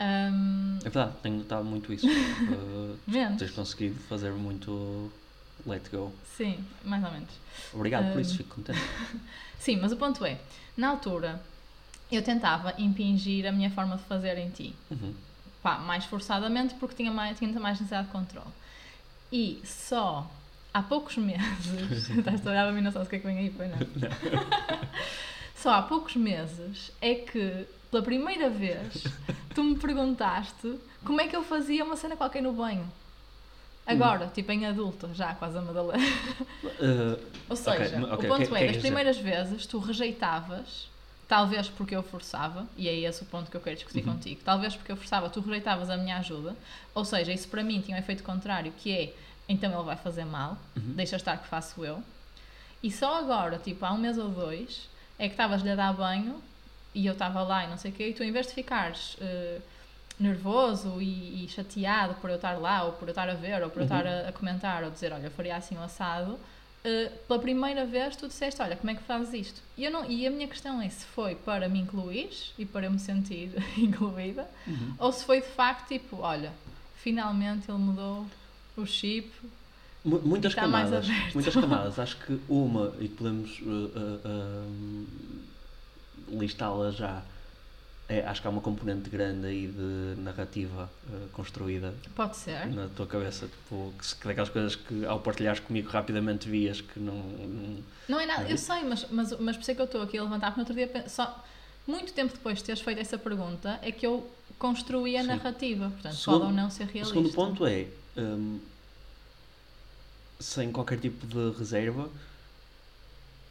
[0.00, 2.06] Ahm, É verdade, tenho notado muito isso.
[3.06, 3.38] Menos.
[3.38, 5.10] tens conseguido fazer muito
[5.66, 6.12] let go.
[6.36, 7.30] Sim, mais ou menos.
[7.72, 8.78] Obrigado por Um, isso, fico contente.
[9.58, 10.38] Sim, mas o ponto é,
[10.76, 11.40] na altura
[12.12, 14.74] eu tentava impingir a minha forma de fazer em ti.
[14.90, 15.14] Uhum.
[15.64, 18.46] Pá, mais forçadamente porque tinha mais, tinha mais necessidade de controle.
[19.32, 20.30] E só
[20.74, 23.38] há poucos meses, estás a olhar para mim, não sabes o que é que vem
[23.38, 23.78] aí, pois não?
[25.56, 29.04] Só há poucos meses é que, pela primeira vez,
[29.54, 32.86] tu me perguntaste como é que eu fazia uma cena qualquer no banho.
[33.86, 36.04] Agora, tipo em adulto, já quase a Madalena.
[36.64, 39.16] Eh, Ou seja, ok, o ok, ponto o que- o que é é, das primeiras
[39.16, 40.90] vezes tu rejeitavas,
[41.28, 44.14] talvez porque eu forçava, e é esse o ponto que eu quero discutir Uhum.
[44.14, 46.54] contigo, talvez porque eu forçava, tu rejeitavas a minha ajuda,
[46.94, 49.14] ou seja, isso para mim tinha um efeito contrário, que é,
[49.48, 50.92] então ele vai fazer mal, Uhum.
[50.94, 52.02] deixa estar que faço eu,
[52.82, 56.42] e só agora, tipo há um mês ou dois, é que estavas-lhe a dar banho,
[56.94, 59.16] e eu estava lá e não sei o quê, e tu em vez de ficares...
[59.20, 59.60] eh,
[60.18, 63.68] nervoso e, e chateado por eu estar lá, ou por eu estar a ver, ou
[63.68, 63.98] por eu Uhum.
[63.98, 66.38] estar a, a comentar, ou dizer, olha, eu faria assim um assado,
[66.84, 69.62] Uh, pela primeira vez tu disseste, olha, como é que fazes isto?
[69.76, 72.84] E, eu não, e a minha questão é se foi para me incluir e para
[72.86, 74.94] eu me sentir incluída, Uhum.
[74.98, 76.52] ou se foi de facto tipo, olha,
[76.96, 78.26] finalmente ele mudou
[78.76, 79.30] o chip.
[80.04, 81.34] Mu- Muitas está mais camadas, aberto.
[81.34, 81.98] muitas camadas.
[81.98, 84.20] Acho que uma, e podemos eh, eh,
[86.28, 87.22] eh, listá-la já,
[88.08, 92.66] é, acho que há uma componente grande aí de narrativa eh, construída Pode ser.
[92.66, 97.14] na tua cabeça, tipo, que, daquelas coisas que ao partilhares comigo rapidamente vias que não.
[97.16, 98.66] não- Não é nada, Não é eu isso?
[98.66, 100.78] sei, mas, mas, mas por isso é que eu estou aqui a levantar, porque no
[100.80, 101.42] outro dia, só
[101.86, 105.28] muito tempo depois de teres feito essa pergunta, é que eu construí a Sim.
[105.28, 105.88] narrativa.
[105.90, 107.14] Portanto, Segundo- pode ou não ser O realista.
[107.14, 107.86] segundo ponto é,
[108.18, 108.58] hum,
[110.40, 112.08] sem qualquer tipo de reserva,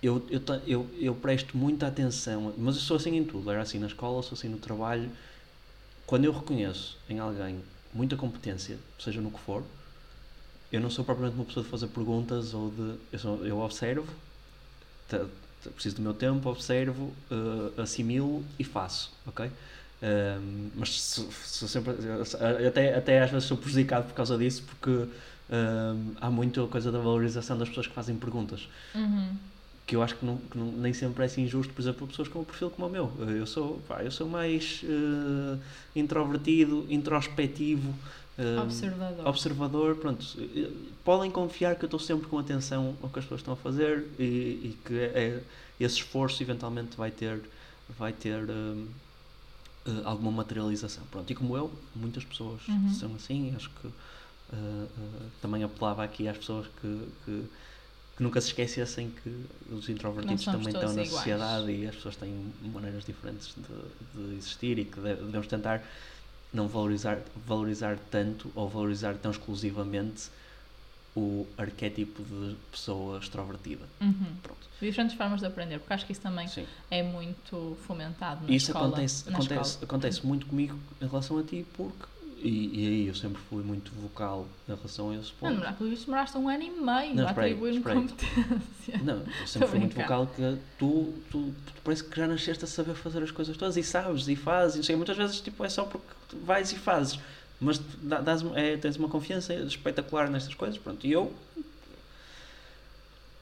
[0.04, 3.80] eu, eu, eu, eu presto muita atenção, mas eu sou assim em tudo, era assim
[3.80, 5.10] na escola, sou assim no trabalho.
[6.06, 7.62] Quando eu reconheço em alguém
[7.94, 9.64] muita competência, seja no que for,
[10.72, 12.96] eu não sou propriamente uma pessoa de fazer perguntas ou de.
[13.14, 14.06] Eu, sou, eu observo,
[15.74, 19.50] preciso do meu tempo, observo, uh, assimilo e faço, ok?
[20.02, 21.94] Um, mas se, se sempre,
[22.68, 26.92] até, até às vezes sou prejudicado por causa disso, porque um, há muito a coisa
[26.92, 28.68] da valorização das pessoas que fazem perguntas.
[28.94, 29.38] Uhum.
[29.86, 32.28] Que eu acho que, não, que não, nem sempre é assim injusto, por exemplo, pessoas
[32.30, 33.12] com um perfil como o meu.
[33.30, 35.60] Eu sou, pá, eu sou mais uh,
[35.94, 37.90] introvertido, introspectivo,
[38.38, 39.28] uh, observador.
[39.28, 39.96] observador.
[39.98, 40.26] Pronto,
[41.04, 44.08] podem confiar que eu estou sempre com atenção ao que as pessoas estão a fazer
[44.18, 45.44] e, e que é, é
[45.80, 47.42] esse esforço eventualmente vai ter,
[48.00, 48.88] vai ter uh,
[50.06, 51.04] alguma materialização.
[51.12, 52.94] Pronto, e como eu, muitas pessoas Uhum.
[52.94, 53.90] são assim, acho que
[55.42, 57.44] também apelava aqui às pessoas que, que,
[58.16, 61.10] que nunca se esquecessem que os introvertidos também estão na iguais.
[61.10, 65.84] sociedade e as pessoas têm maneiras diferentes de, de existir e que deve- devemos tentar
[66.54, 70.30] não valorizar, valorizar tanto ou valorizar tão exclusivamente
[71.16, 73.88] o arquétipo de pessoa extrovertida.
[74.02, 74.36] Uhum.
[74.42, 74.68] Pronto.
[74.82, 76.66] Diferentes formas de aprender, porque acho que isso também Sim.
[76.90, 78.88] é muito fomentado na Isso escola.
[78.88, 79.86] acontece, na acontece, escola.
[79.86, 82.06] acontece muito comigo em relação a ti, porque.
[82.44, 85.64] E, e aí eu sempre fui muito vocal em relação a esses Não, pontos.
[85.64, 88.98] não, pelo visto demoraste um ano e meio Não, a atribuir-me competência.
[89.02, 92.68] Não, eu sempre fui muito vocal que tu, tu, tu parece que já nasceste a
[92.68, 94.76] saber fazer as coisas todas e sabes e fazes.
[94.76, 96.06] Não sei, muitas vezes tipo, é só porque
[96.44, 97.18] vais e fazes.
[97.62, 100.78] Mas dás, é, tens uma confiança espetacular nestas coisas.
[100.78, 101.34] Pronto, e eu.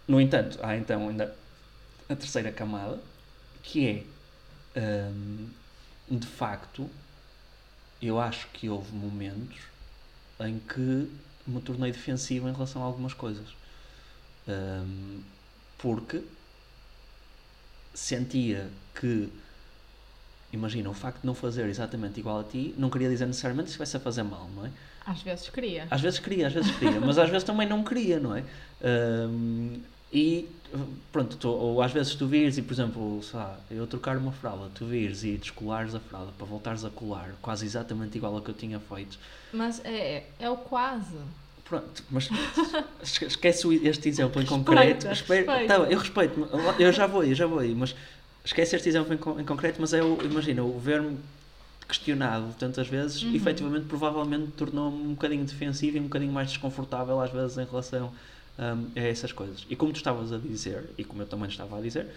[0.07, 1.35] No entanto, há então ainda
[2.07, 2.99] a terceira camada
[3.63, 4.05] que
[4.75, 5.47] é hum,
[6.09, 6.87] de facto
[8.01, 9.59] eu acho que houve momentos
[10.39, 11.07] em que
[11.45, 13.47] me tornei defensivo em relação a algumas coisas.
[14.47, 15.21] Hum,
[15.77, 16.21] porque
[17.93, 19.29] sentia que,
[20.51, 23.71] imagina, o facto de não fazer exatamente igual a ti não queria dizer necessariamente que
[23.71, 24.71] estivesse a fazer mal, não é?
[25.05, 25.87] Às vezes queria.
[25.89, 28.43] Às vezes queria, às vezes queria, mas às vezes também não queria, não é?
[28.83, 30.47] Hum, e
[31.11, 34.31] pronto, tu, ou às vezes tu vires e, por exemplo, sei lá, eu trocar uma
[34.31, 38.41] fralda, tu vires e descolares a fralda para voltares a colar, quase exatamente igual ao
[38.41, 39.17] que eu tinha feito.
[39.53, 41.15] Mas é, é o quase.
[41.65, 42.29] Pronto, mas
[43.01, 45.07] esque- esquece este exemplo em concreto.
[45.07, 45.79] Respeita, respeita.
[45.79, 46.47] tá, eu respeito,
[46.79, 47.95] eu já vou, eu já vou aí, mas
[48.43, 51.17] esquece este exemplo em, em concreto, mas é o, imagina, o ver-me
[51.87, 53.35] questionado tantas vezes, Uhum.
[53.35, 58.11] efetivamente, provavelmente tornou-me um bocadinho defensivo e um bocadinho mais desconfortável às vezes em relação
[58.61, 59.65] hum, a essas coisas.
[59.69, 62.13] E como tu estavas a dizer, e como eu também estava a dizer,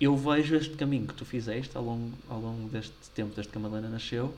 [0.00, 3.58] eu vejo este caminho que tu fizeste ao longo, ao longo deste tempo, desde que
[3.58, 4.36] a Madalena nasceu,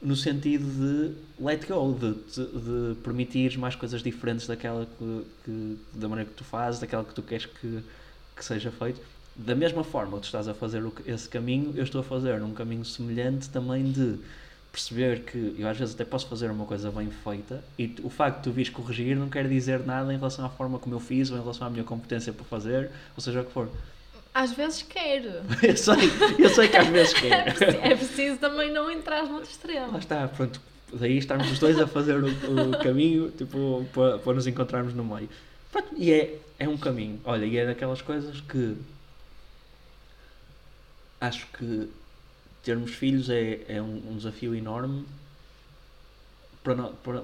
[0.00, 5.78] no sentido de let go, de, de, de permitir mais coisas diferentes daquela que, que-
[5.92, 7.84] da maneira que tu fazes, daquela que tu queres que,
[8.36, 9.00] que seja feito.
[9.34, 12.52] Da mesma forma que tu estás a fazer esse caminho, eu estou a fazer um
[12.54, 14.20] caminho semelhante também de
[14.72, 18.38] perceber que eu às vezes até posso fazer uma coisa bem feita e o facto
[18.38, 21.30] de tu vires corrigir não quer dizer nada em relação à forma como eu fiz
[21.30, 23.68] ou em relação à minha competência para fazer, ou seja o que for.
[24.34, 25.28] Às vezes quero.
[25.62, 25.94] Eu sei,
[26.38, 27.44] eu sei que às vezes É quer.
[27.54, 29.98] preciso, é preciso também não entrar no outro Lá extremo.
[29.98, 30.58] está, pronto.
[30.94, 32.28] Daí estarmos os dois a fazer o,
[32.70, 35.28] o caminho, tipo, para, para nos encontrarmos no meio.
[35.70, 37.20] Pronto, e é, é um caminho.
[37.24, 38.74] Olha, e é daquelas coisas que
[41.20, 41.88] acho que
[42.62, 45.04] termos filhos é, é um, um desafio enorme
[46.62, 47.22] para, nó- para,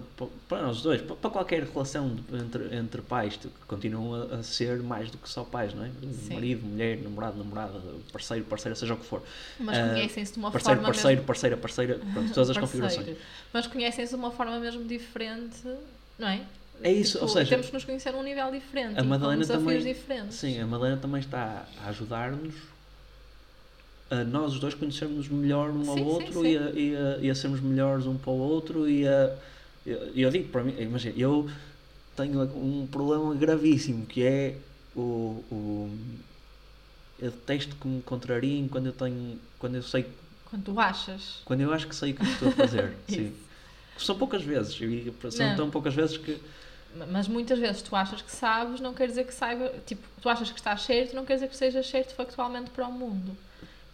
[0.48, 4.80] para, nós dois, para, para qualquer relação entre, entre pais, que continuam a, a ser
[4.82, 5.90] mais do que só pais, não é?
[6.12, 6.34] Sim.
[6.34, 7.80] Marido, mulher, namorado, namorada,
[8.12, 9.22] parceiro, parceira, seja o que for.
[9.60, 11.26] Mas Ah, conhecem-se de uma Parceiro, forma parceiro, mesmo...
[11.26, 12.86] parceira, parceira, pronto, todas as Parceiro.
[12.86, 13.16] configurações.
[13.52, 15.56] Mas conhecem-se de uma forma mesmo diferente,
[16.18, 16.42] não é?
[16.82, 19.82] É isso, Tipo, ou seja, temos que nos conhecer num nível diferente a Madalena também-
[19.82, 20.36] diferentes.
[20.36, 22.54] Sim, a Madalena também está a ajudar-nos
[24.10, 26.48] a nós os dois conhecermos melhor um ao Sim, sim, outro sim.
[26.52, 29.36] E, a, e, a, e a sermos melhores um para o outro e a,
[29.86, 31.48] eu, eu digo para mim, imagina, eu
[32.16, 34.56] tenho um problema gravíssimo que é
[34.96, 35.98] o, o
[37.20, 40.06] eu detesto que me contrariem quando eu tenho quando eu sei
[40.48, 41.42] Quando tu achas.
[41.44, 43.34] quando eu acho que sei o que estou a fazer sim.
[43.98, 45.56] São poucas vezes e são Não.
[45.56, 46.40] tão poucas vezes que
[47.10, 49.72] Mas muitas vezes tu achas que sabes, não quer dizer que saiba.
[49.86, 52.92] Tipo, tu achas que estás certo, não quer dizer que sejas certo factualmente para o
[52.92, 53.36] mundo.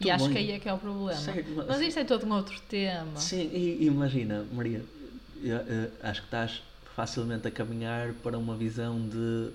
[0.04, 1.20] E acho que aí é que é o problema.
[1.20, 3.16] Certo, mas- Mas isto é todo um outro tema.
[3.16, 4.84] Sim, e imagina, Maria,
[5.42, 6.62] eu, eu acho que estás
[6.94, 9.50] facilmente a caminhar para uma visão de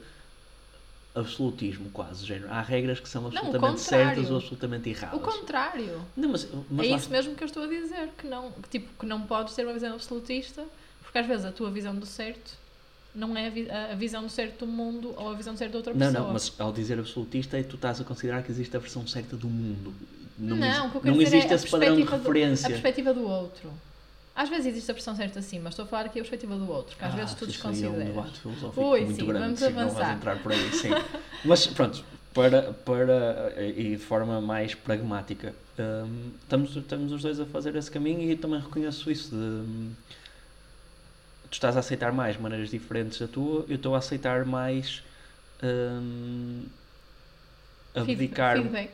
[1.16, 2.26] absolutismo, quase.
[2.26, 2.52] Género.
[2.52, 4.06] Há regras que são absolutamente contrário.
[4.16, 5.20] certas ou absolutamente erradas.
[5.20, 6.02] O contrário.
[6.16, 8.70] Não, mas, mas é lá- isso mesmo que eu estou a dizer, que não, que,
[8.70, 10.66] tipo, que não podes ter uma visão absolutista,
[11.02, 12.58] porque às vezes a tua visão do certo
[13.16, 15.72] não é a, vi- a- visão do certo do mundo ou a visão do certo
[15.72, 16.26] de outra Não, pessoa.
[16.26, 19.36] não, mas ao dizer absolutista é tu estás a considerar que existe a versão certa
[19.36, 19.94] do mundo.
[20.40, 21.96] Não, Não, exi- o que eu quero não dizer existe é a esse padrão de
[22.04, 22.66] perspectiva do- referência.
[22.68, 23.72] a perspectiva do outro.
[24.36, 26.72] Às vezes existe a versão certa sim, mas estou a falar aqui a perspectiva do
[26.72, 28.06] outro, que às Ah, vezes tu é um desconsideras.
[28.06, 30.00] debate filosófico Ui, muito sim, grande, vamos sim, não avançar.
[30.06, 30.90] vais entrar por aí, sim.
[31.44, 35.54] Mas pronto, para, para, e de forma mais pragmática.
[35.78, 39.92] Um, estamos, estamos os dois a fazer esse caminho e também reconheço isso de
[41.50, 45.04] tu estás a aceitar mais maneiras diferentes da tua, eu estou a aceitar mais
[45.64, 46.64] um,
[47.96, 48.56] abdicar.
[48.58, 48.90] Feedback.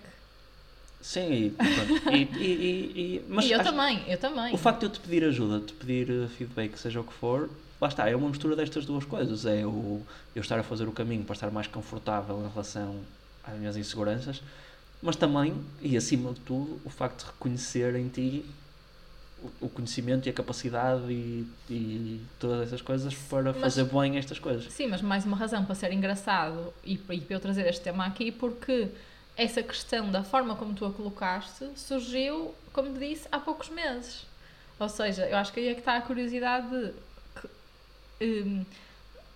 [1.06, 4.54] Sim, e, pronto, e, e, e, mas e eu acho- também, eu também.
[4.54, 7.14] o facto de eu te pedir ajuda, de te pedir uh, feedback, seja o que
[7.14, 7.48] for,
[7.80, 9.46] lá está, é uma mistura destas duas coisas.
[9.46, 10.02] É o
[10.36, 12.96] eu estar a fazer o caminho para estar mais confortável em relação
[13.44, 14.42] às minhas inseguranças,
[15.00, 18.44] mas também, e acima de tudo, o facto de reconhecer em ti
[19.62, 24.18] o- o conhecimento e a capacidade e, e todas essas coisas para Mas- fazer bem
[24.18, 24.74] estas coisas.
[24.74, 28.08] Sim, mas mais uma razão para ser engraçado e, e para eu trazer este tema
[28.08, 28.88] aqui, porque
[29.38, 34.26] essa questão da forma como tu a colocaste surgiu, como te disse, há poucos meses.
[34.80, 36.94] Ou seja, eu acho que aí é que está a curiosidade de
[38.20, 38.66] que, hum,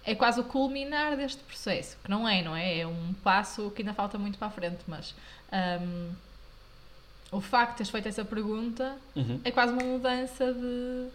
[0.05, 2.79] é quase o culminar deste processo, que não é, não é?
[2.79, 5.13] É um passo que ainda falta muito para a frente, mas
[5.81, 6.11] hum,
[7.31, 9.39] o facto de teres feito essa pergunta Uhum.
[9.43, 11.07] é quase uma mudança de.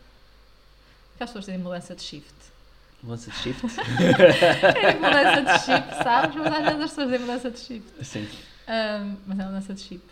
[1.16, 2.34] que as pessoas dizem mudança de shift.
[3.02, 3.62] Mudança de shift.
[4.76, 6.36] É mudança de chip, sabes?
[6.36, 8.04] Mas às vezes as pessoas dizem mudança de chip.
[8.04, 8.28] Sim.
[8.66, 10.04] Ahm, mas é mudança de chip.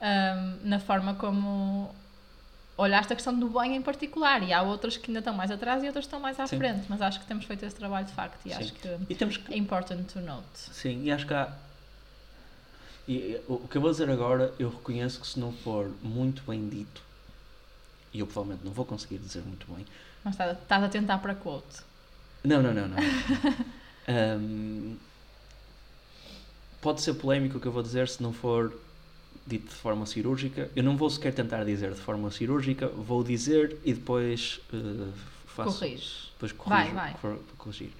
[0.00, 1.94] Ahm, na forma como
[2.76, 4.42] olhaste a questão do bem em particular.
[4.42, 6.58] E há outras que ainda estão mais atrás e outras que estão mais à Sim.
[6.58, 6.86] frente.
[6.88, 8.58] Mas acho que temos feito esse trabalho de facto e Sim.
[8.62, 10.58] acho que E temos que é important to note.
[10.58, 11.48] Sim, e acho que há.
[13.06, 16.66] E, o que eu vou dizer agora, eu reconheço que se não for muito bem
[16.68, 17.02] dito,
[18.12, 19.84] e eu provavelmente não vou conseguir dizer muito bem.
[20.24, 21.82] Mas estás, a tentar para quote.
[22.44, 22.96] Não, não, não, não.
[24.08, 24.96] Ahm,
[26.84, 28.78] pode ser polémico o que eu vou dizer se não for
[29.46, 30.70] dito de forma cirúrgica.
[30.76, 35.10] Eu não vou sequer tentar dizer de forma cirúrgica, vou dizer e depois eh,
[35.46, 35.78] faço.
[35.78, 36.30] Corriges.
[36.34, 37.14] Depois Vai, corrijo, vai.
[37.14, 37.90] para corrigir.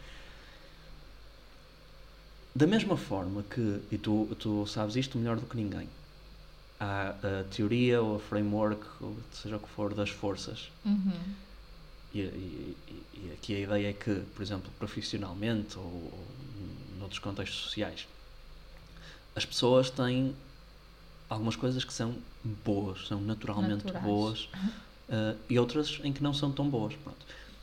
[2.55, 5.89] Da mesma forma que, e tu, tu sabes isto melhor do que ninguém,
[6.79, 10.71] há a teoria ou a framework, ou seja o que for, das forças.
[10.85, 11.13] Uhum.
[12.13, 16.27] E, e- e- e aqui a ideia é que, por exemplo, profissionalmente ou, ou
[16.99, 18.07] noutros contextos sociais,
[19.35, 20.35] as pessoas têm
[21.29, 22.15] algumas coisas que são
[22.65, 24.05] boas, são naturalmente Naturais.
[24.05, 24.49] boas,
[25.09, 26.95] eh, e outras em que não são tão boas.
[26.95, 27.19] Pronto.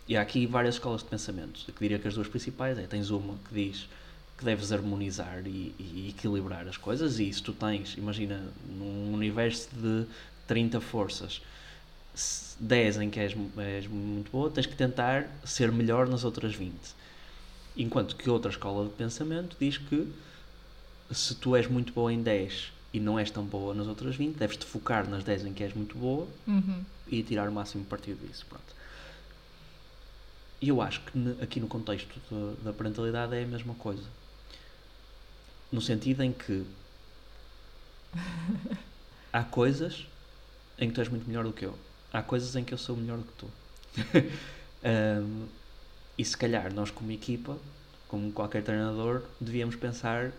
[0.08, 1.62] E há aqui várias escolas de pensamento.
[1.68, 3.88] Eu que diria que as duas principais é, tens uma que diz
[4.38, 9.70] que deves harmonizar e, e equilibrar as coisas, e se tu tens, imagina, num universo
[9.76, 10.06] de
[10.48, 11.42] 30 forças,
[12.16, 16.56] se 10 em que és, és muito boa, tens que tentar ser melhor nas outras
[16.56, 16.74] 20.
[17.78, 20.12] Enquanto que outra escola de pensamento diz que
[21.12, 24.36] se tu és muito boa em 10 e não és tão boa nas outras 20,
[24.38, 26.84] deves te focar nas 10 em que és muito boa Uhum.
[27.08, 28.46] e tirar o máximo partido disso.
[28.48, 28.64] Pronto.
[30.62, 34.04] E eu acho que aqui no contexto da- da parentalidade é a mesma coisa.
[35.72, 36.64] No sentido em que
[39.32, 40.06] há coisas
[40.78, 41.78] em que tu és muito melhor do que eu.
[42.12, 43.48] Há coisas em que eu sou melhor do que tu.
[44.84, 45.46] Ahm,
[46.18, 47.58] e se calhar nós como equipa,
[48.08, 50.32] como qualquer treinador, devíamos pensar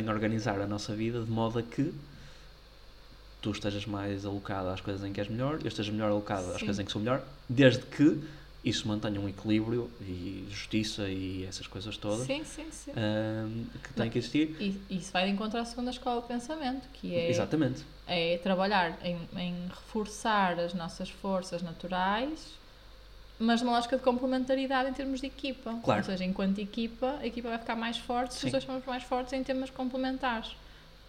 [0.00, 1.92] em organizar a nossa vida de modo a que
[3.40, 6.60] tu estejas mais alocado às coisas em que és melhor, eu esteja melhor alocado às
[6.60, 6.66] Sim.
[6.66, 8.18] coisas em que sou melhor, desde que
[8.64, 12.92] isso mantenha um equilíbrio e justiça e essas coisas todas Sim, sim, sim.
[12.96, 14.56] ahm, que têm que existir.
[14.58, 17.82] E isso vai de encontro à segunda escola de pensamento, que é, Exatamente.
[18.06, 22.54] é trabalhar em, em reforçar as nossas forças naturais,
[23.38, 25.74] mas numa lógica de complementaridade em termos de equipa.
[25.82, 26.00] Claro.
[26.00, 29.02] Ou seja, enquanto equipa, a equipa vai ficar mais forte se os dois formos mais
[29.02, 30.56] fortes em termos complementares.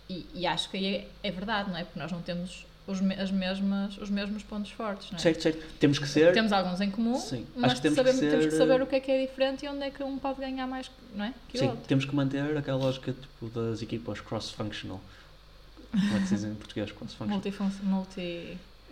[0.10, 1.84] E, e acho que aí é, é verdade, não é?
[1.84, 5.22] Porque nós não temos os, as mesmas, os mesmos pontos fortes, não é?
[5.22, 5.66] Certo, certo.
[5.80, 6.32] Temos que ser.
[6.34, 7.46] Temos alguns em comum, Sim.
[7.56, 9.26] mas Acho que temos sabemos, que temos que ser- saber o que é que é
[9.26, 11.34] diferente e onde é que um pode ganhar mais não é?
[11.50, 11.86] que Sim, outro.
[11.88, 15.02] temos que manter aquela lógica tipo, das equipas cross-functional.
[15.92, 16.92] Como é que se diz em português?
[16.92, 17.30] Cross-functional.
[17.36, 17.84] Multifunc-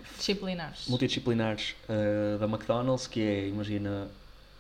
[0.04, 0.88] Multidisciplinares.
[0.88, 4.08] Multidisciplinares uh, da McDonald's, que é, imagina.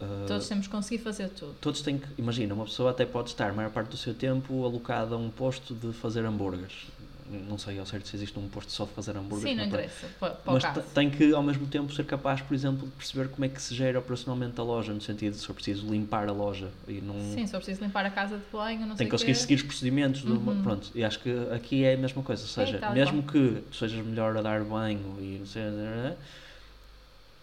[0.01, 1.55] uh, Todos temos que conseguir fazer tudo.
[1.61, 2.07] todos têm que.
[2.17, 5.29] Imagina, uma pessoa até pode estar a maior parte do seu tempo alocada a um
[5.29, 6.87] posto de fazer hambúrgueres.
[7.29, 9.51] Não sei ao certo se existe um posto só de fazer hambúrgueres.
[9.51, 10.07] Sim, não interessa.
[10.19, 13.45] Para, para Mas tem que, ao mesmo tempo, ser capaz, por exemplo, de perceber como
[13.45, 16.31] é que se gera operacionalmente a loja, no sentido de se for preciso limpar a
[16.31, 17.19] loja e não.
[17.19, 19.39] Sim, só preciso limpar a casa de banho, não tem que conseguir quê.
[19.39, 20.21] seguir os procedimentos.
[20.23, 20.61] do- Uhum.
[20.61, 22.41] pronto, e acho que aqui é a mesma coisa.
[22.43, 25.63] Ou Sim, seja, tal mesmo que tu sejas melhor a dar banho e não sei.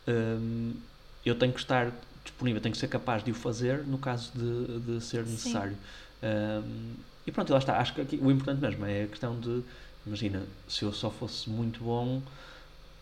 [0.06, 0.74] hum,
[1.24, 1.92] eu tenho que estar
[2.24, 5.32] disponível, tenho que ser capaz de o fazer no caso de, de ser Sim.
[5.32, 5.78] necessário.
[7.30, 7.78] E pronto, lá está.
[7.78, 9.62] Acho que aqui, o importante mesmo é a questão de.
[10.04, 12.20] Imagina, se eu só fosse muito bom.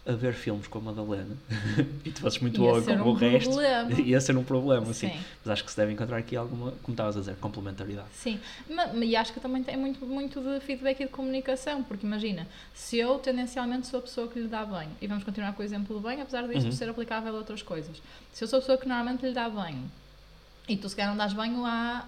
[0.06, 1.36] a ver filmes com a Madalena
[2.04, 3.92] e tu fazes muito ser como um o resto, problema.
[4.00, 5.10] ia ser um problema, sim.
[5.44, 8.08] Mas acho que se deve encontrar aqui alguma, como estavas a dizer, complementaridade.
[8.14, 11.82] Sim, Ma- ma- e acho que também tem muito, muito de feedback e de comunicação,
[11.82, 15.52] porque imagina, se eu tendencialmente sou a pessoa que lhe dá banho, e vamos continuar
[15.52, 16.72] com o exemplo do banho, apesar disto Uhum.
[16.72, 17.96] ser aplicável a outras coisas,
[18.32, 19.90] se eu sou a pessoa que normalmente lhe dá banho,
[20.66, 22.06] e tu se calhar não dás banho há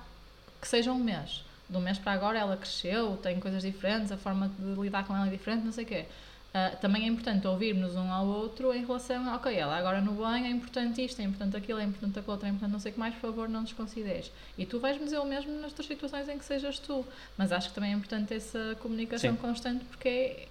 [0.61, 4.17] que seja um mês, de um mês para agora ela cresceu, tem coisas diferentes, a
[4.17, 6.05] forma de lidar com ela é diferente, não sei o quê.
[6.53, 10.13] Ah, também é importante ouvirmos um ao outro em relação a, ok, ela agora no
[10.15, 12.91] banho é importante isto, é importante aquilo, é importante aquilo outro, é importante não sei
[12.91, 14.33] o que mais, por favor, não desconsideres.
[14.59, 17.07] E tu vais-me dizer o mesmo nas tuas situações em que sejas tu.
[17.39, 19.37] Mas acho que também é importante essa comunicação Sim.
[19.37, 20.49] constante porque é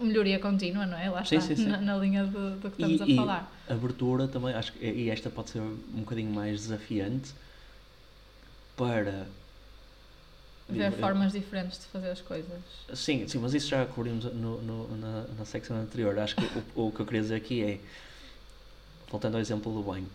[0.00, 1.08] melhoria contínua, não é?
[1.08, 1.66] Lá está, sim, sim.
[1.68, 3.52] Na, na linha do, do que estamos E- a e falar.
[3.70, 7.32] Abertura também, acho que, e esta pode ser um bocadinho mais desafiante
[8.76, 9.26] para.
[10.68, 12.60] Ver formas diferentes de fazer as coisas.
[12.92, 16.18] Sim, sim, mas isso já cobrimos no, no- na, na secção anterior.
[16.18, 17.80] Acho que o, o que eu queria dizer aqui é,
[19.08, 20.08] voltando ao exemplo do banho,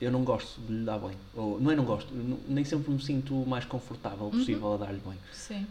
[0.00, 1.18] eu não gosto de lhe dar banho.
[1.34, 2.12] Ou, não é não gosto,
[2.48, 4.30] nem sempre me sinto o mais confortável Uhum.
[4.30, 5.20] possível a dar-lhe banho.
[5.32, 5.66] Sim.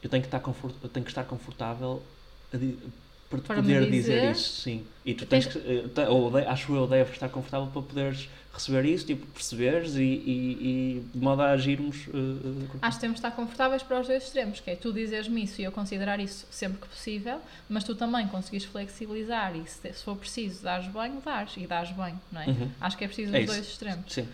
[0.00, 2.02] Eu tenho que estar, confort, eu tenho que estar confortável
[3.42, 4.30] para te Para poder dizer dizer.
[4.32, 4.84] isso, sim.
[5.04, 8.84] E tu tens que, eh, ou de- acho eu, deves estar confortável para poderes receber
[8.84, 12.06] isso, tipo, perceberes e, e, e de modo a agirmos.
[12.08, 15.42] eh, Acho que temos de estar confortáveis para os dois extremos, que é tu dizeres-me
[15.42, 19.92] isso e eu considerar isso sempre que possível, mas tu também conseguires flexibilizar e se,
[19.92, 22.46] se for preciso dares banho, dares e dares banho, não é?
[22.46, 22.70] Uhum.
[22.80, 23.52] Acho que é preciso É os isso.
[23.54, 24.12] dois extremos.
[24.12, 24.28] Sim,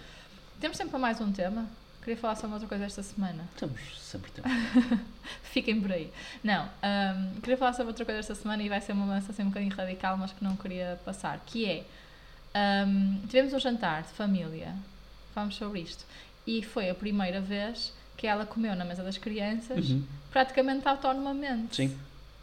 [0.61, 1.67] Temos tempo para mais um tema?
[2.03, 3.45] Queria falar sobre outra coisa esta semana.
[3.59, 4.49] temos sempre tempo.
[5.45, 6.11] Fiquem por aí.
[6.43, 9.43] Não, hum, queria falar sobre outra coisa esta semana e vai ser uma mudança assim
[9.43, 11.85] um bocadinho radical, mas que não queria passar, que é,
[12.87, 14.75] hum, tivemos um jantar de família,
[15.35, 16.05] falamos sobre isto,
[16.47, 20.03] e foi a primeira vez que ela comeu na mesa das crianças Uhum.
[20.31, 21.77] praticamente autonomamente.
[21.77, 21.99] Sim.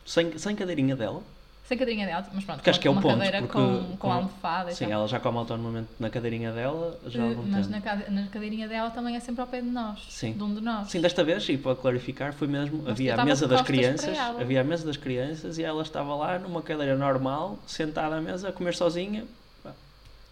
[0.05, 1.21] Sem, sem cadeirinha dela.
[1.67, 3.97] Sem cadeirinha dela, mas pronto, Porque acho que é o uma ponto, cadeira porque com,
[3.97, 7.67] com, almofada Sim, ela já come autonomamente na cadeirinha dela já há Eh, algum mas
[7.67, 7.85] tempo.
[7.85, 10.31] na, na cadeirinha dela também é sempre ao pé de nós, Sim.
[10.31, 10.89] de um de nós.
[10.89, 14.61] Sim, desta vez, e para clarificar, foi mesmo, Mas havia a mesa das crianças, havia
[14.61, 18.53] a mesa das crianças e ela estava lá numa cadeira normal, sentada à mesa, a
[18.53, 19.25] comer sozinha.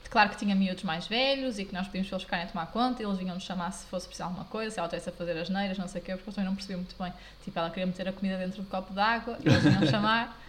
[0.10, 2.68] Claro que tinha miúdos mais velhos e que nós pedimos para eles ficarem a tomar
[2.68, 5.38] conta, eles vinham nos chamar se fosse precisar alguma coisa, se ela estivesse a fazer
[5.38, 7.12] as neiras, não sei o quê, porque eu também não percebi muito bem.
[7.44, 10.40] Tipo, ela queria meter a comida dentro do copo d'água, e eles vinham chamar.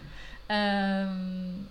[0.49, 1.65] Ahm,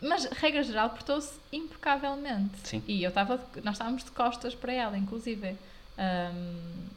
[0.00, 2.56] mas, regra geral, portou-se impecavelmente.
[2.64, 2.82] Sim.
[2.88, 5.56] E eu estava, nós estávamos de costas para ela, inclusive.
[5.96, 6.88] Ahm,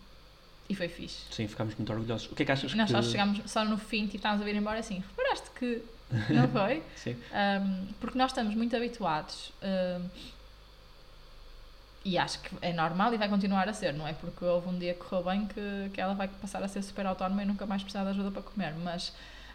[0.68, 1.22] e foi fixe.
[1.32, 2.32] Sim, ficámos muito orgulhosos.
[2.32, 2.92] O que é que achas Nós que...
[2.92, 5.84] só chegámos só no fim, tipo, estávamos a vir embora assim, reparaste que
[6.34, 6.82] não foi?
[6.96, 7.16] Sim.
[7.32, 10.10] Um, porque nós estamos muito habituados um,
[12.04, 14.78] e acho que é normal e vai continuar a ser, não é porque houve um
[14.78, 17.66] dia que correu bem que, que ela vai passar a ser super autónoma e nunca
[17.66, 19.12] mais precisar de ajuda para comer, mas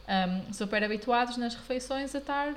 [0.09, 2.55] um, super habituados nas refeições a estar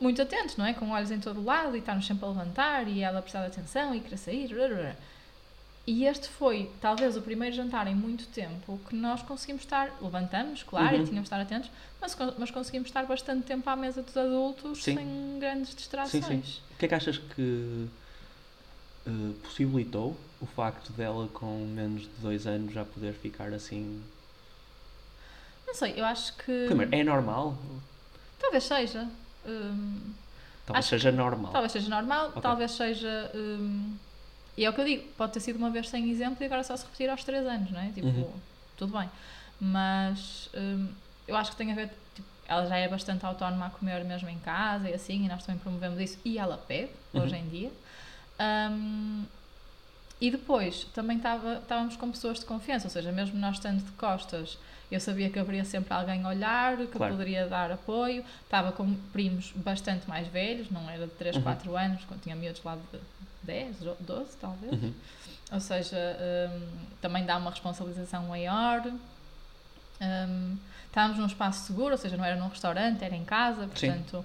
[0.00, 0.74] muito atentos, não é?
[0.74, 4.00] Com olhos em todo lado e estar-nos sempre a levantar e ela prestar atenção e
[4.00, 4.46] querer sair.
[4.56, 4.96] rarara.
[5.86, 10.62] E este foi, talvez, o primeiro jantar em muito tempo que nós conseguimos estar, levantamos,
[10.62, 11.02] claro, Uhum.
[11.02, 14.84] e tínhamos de estar atentos, mas, mas conseguimos estar bastante tempo à mesa dos adultos
[14.84, 14.96] Sim.
[14.96, 16.24] sem grandes Sim, distrações.
[16.26, 16.60] sim.
[16.74, 17.88] O que é que achas que
[19.06, 19.10] eh,
[19.42, 24.02] possibilitou o facto dela com menos de dois anos já poder ficar assim...
[25.68, 26.64] Não sei, eu acho que.
[26.66, 27.56] Primeiro, é normal?
[28.40, 29.06] Talvez seja.
[29.46, 30.00] hum,
[30.64, 31.52] Talvez seja normal.
[31.52, 32.40] Talvez seja normal, Ok.
[32.42, 33.30] talvez seja.
[33.34, 33.96] hum,
[34.56, 36.64] e é o que eu digo, pode ter sido uma vez sem exemplo e agora
[36.64, 37.90] só se repetir aos 3 anos, não é?
[37.90, 38.32] Tipo, Uhum.
[38.78, 39.08] tudo bem.
[39.60, 40.88] Mas hum,
[41.26, 41.90] eu acho que tem a ver.
[42.14, 45.44] Tipo, ela já é bastante autónoma a comer mesmo em casa e assim, e nós
[45.44, 46.18] também promovemos isso.
[46.24, 47.40] E ela pede, hoje Uhum.
[47.42, 47.72] em dia.
[48.40, 49.24] Hum,
[50.20, 53.90] e depois também estava- estávamos com pessoas de confiança, ou seja, mesmo nós estando de
[53.92, 54.58] costas,
[54.90, 57.12] eu sabia que haveria sempre alguém a olhar, que Claro.
[57.14, 58.24] poderia dar apoio.
[58.44, 61.42] Estava com primos bastante mais velhos, não era de 3, Uhum.
[61.42, 62.98] 4 anos, quando tinha miúdos lá de
[63.42, 64.72] 10, 12 talvez.
[64.72, 64.92] Uhum.
[65.52, 65.96] Ou seja,
[66.50, 66.66] hum,
[67.02, 68.82] também dá uma responsabilização maior.
[70.00, 73.68] Hum, estávamos num espaço seguro, ou seja, não era num restaurante, era em casa, Sim.
[73.68, 74.24] portanto,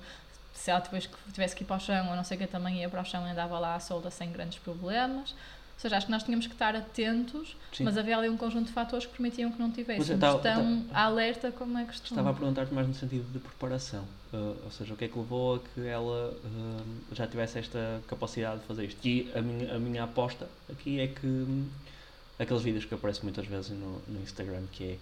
[0.54, 2.48] se ela depois que tivesse que ir para o chão, ou não sei o que,
[2.48, 5.34] também ia para o chão e andava lá à solda sem grandes problemas.
[5.76, 7.84] Ou seja, acho que nós tínhamos que estar atentos, Sim.
[7.84, 11.78] mas havia ali um conjunto de fatores que permitiam que não estava- tão alerta como
[11.78, 12.12] é costume.
[12.12, 14.06] Estava a perguntar-te mais no sentido de preparação.
[14.32, 18.02] Uh, ou seja, o que é que levou a que ela uh, já tivesse esta
[18.08, 19.06] capacidade de fazer isto?
[19.06, 21.66] E a minha, a minha aposta aqui é que
[22.40, 24.98] aqueles vídeos que aparecem muitas vezes no, no Instagram, que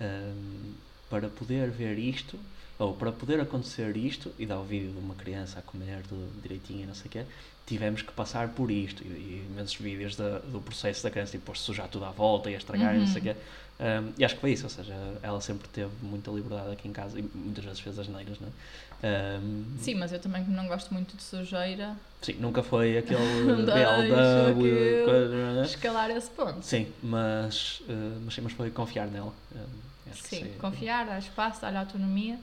[0.00, 0.72] é hum,
[1.10, 2.38] para poder ver isto,
[2.78, 6.28] ou para poder acontecer isto, e dar o vídeo de uma criança a comer tudo
[6.42, 7.24] direitinho e não sei o quê,
[7.66, 9.02] tivemos que passar por isto.
[9.02, 12.54] E, e imensos vídeos da- do processo da criança, tipo, sujar tudo à volta e
[12.54, 13.36] a estragar e não sei o quê.
[13.80, 16.92] Um, e acho que foi isso, ou seja, ela sempre teve muita liberdade aqui em
[16.92, 19.38] casa e muitas vezes fez as neiras, não é?
[19.40, 23.18] Um, Sim, mas eu também não gosto muito de sujeira, sim, nunca foi aquele
[23.66, 25.04] BLW, aquilo.
[25.04, 25.64] coisa, não é?
[25.64, 26.62] escalar esse ponto.
[26.64, 29.32] Sim, mas, uh, mas, sim, mas foi confiar nela.
[29.56, 32.38] Um, Sim, é- confiar, dar espaço, dar autonomia.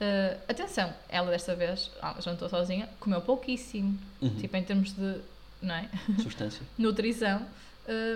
[0.00, 3.98] Uh, atenção, ela desta vez ah, jantou sozinha, comeu pouquíssimo.
[4.22, 5.20] Uhum, Tipo, em termos de
[5.60, 5.88] não é?
[6.22, 6.62] substância.
[6.78, 7.46] nutrição,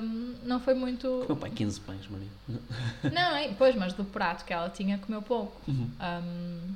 [0.02, 1.06] hum, não foi muito.
[1.26, 2.28] Comeu pai 15 pães, Maria.
[3.12, 5.60] Não, é, pois, mas do prato que ela tinha, comeu pouco.
[5.68, 5.90] Uhum.
[6.00, 6.74] Hum,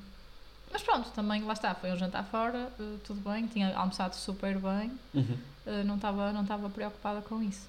[0.71, 4.59] mas pronto, também lá está, foi um jantar fora, uh, tudo bem, tinha almoçado super
[4.59, 5.39] bem, Uhum.
[5.67, 7.67] uh, não estava não preocupada com isso.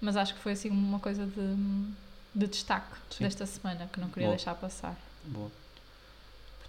[0.00, 1.56] Mas acho que foi assim uma coisa de,
[2.32, 3.24] de destaque Sim.
[3.24, 4.36] desta semana que não queria Boa.
[4.36, 4.96] deixar passar.
[5.24, 5.50] Boa.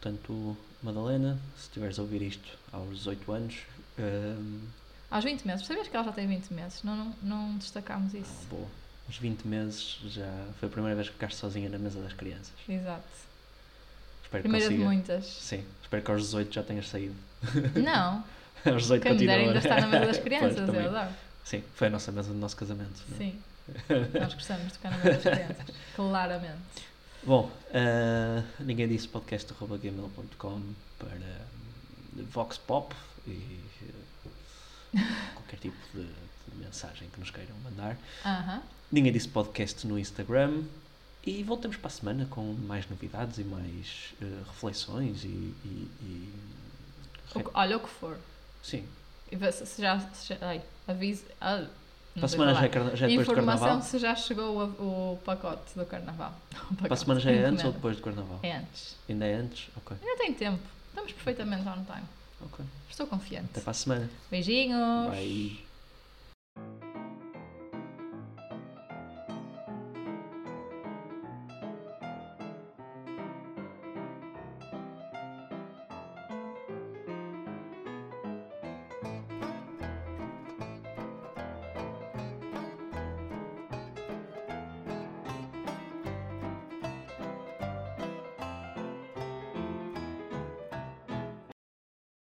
[0.02, 3.56] Portanto, Madalena, se estiveres a ouvir isto aos 18 anos,
[3.98, 4.62] um,
[5.12, 6.84] Aos 20 meses, sabias que ela já tem 20 meses?
[6.84, 8.46] Não, não, não destacámos ah, isso.
[8.50, 8.68] boa.
[9.08, 12.54] Aos 20 meses já foi a primeira vez que ficaste sozinha na mesa das crianças.
[12.68, 13.04] Exato.
[14.24, 14.86] Espero Primeira que de consiga.
[14.86, 15.26] muitas.
[15.26, 17.16] Sim, espero que aos 18 já tenhas saído.
[17.76, 18.24] Não,
[18.72, 19.36] aos 18 quem continua.
[19.36, 20.82] dera ainda estar na mesa das Pois, crianças, também.
[20.84, 21.16] eu adoro.
[21.44, 23.02] Sim, foi a nossa mesa do nosso casamento.
[23.10, 23.20] não é?
[23.20, 23.40] Sim,
[24.20, 26.60] nós gostamos de tocar na mesa das crianças, claramente.
[27.24, 30.62] Bom, uh, ninguém disse podcast.gmail.com
[30.98, 32.96] para hum, Vox Pop
[33.28, 35.00] e uh,
[35.36, 37.98] qualquer tipo de, de mensagem que nos queiram mandar.
[38.26, 38.62] Aham.
[38.92, 40.64] Ninguém disse podcast no Instagram.
[41.26, 45.28] E voltamos para a semana com mais novidades e mais uh, reflexões e.
[45.28, 46.34] e- e-
[47.36, 48.18] O que- Olha o que for.
[48.64, 48.88] Sim.
[49.32, 51.26] E Se já, se já ai, avise.
[51.40, 51.68] ah,
[52.20, 53.88] Para a semana já é, carna- já é depois do Informação carnaval?
[53.90, 56.34] se já chegou o, o pacote do carnaval.
[56.72, 58.40] O Para a pacote, semana já é antes ou depois do carnaval?
[58.44, 58.96] É antes.
[59.10, 59.70] Ainda é antes?
[59.78, 59.98] Ok.
[60.02, 60.60] Ainda tem tempo.
[60.90, 62.06] Estamos perfeitamente on time.
[62.46, 62.66] ok.
[62.90, 63.48] Estou confiante.
[63.52, 64.10] Até para a semana.
[64.30, 65.10] Beijinhos.
[65.10, 65.69] Bye.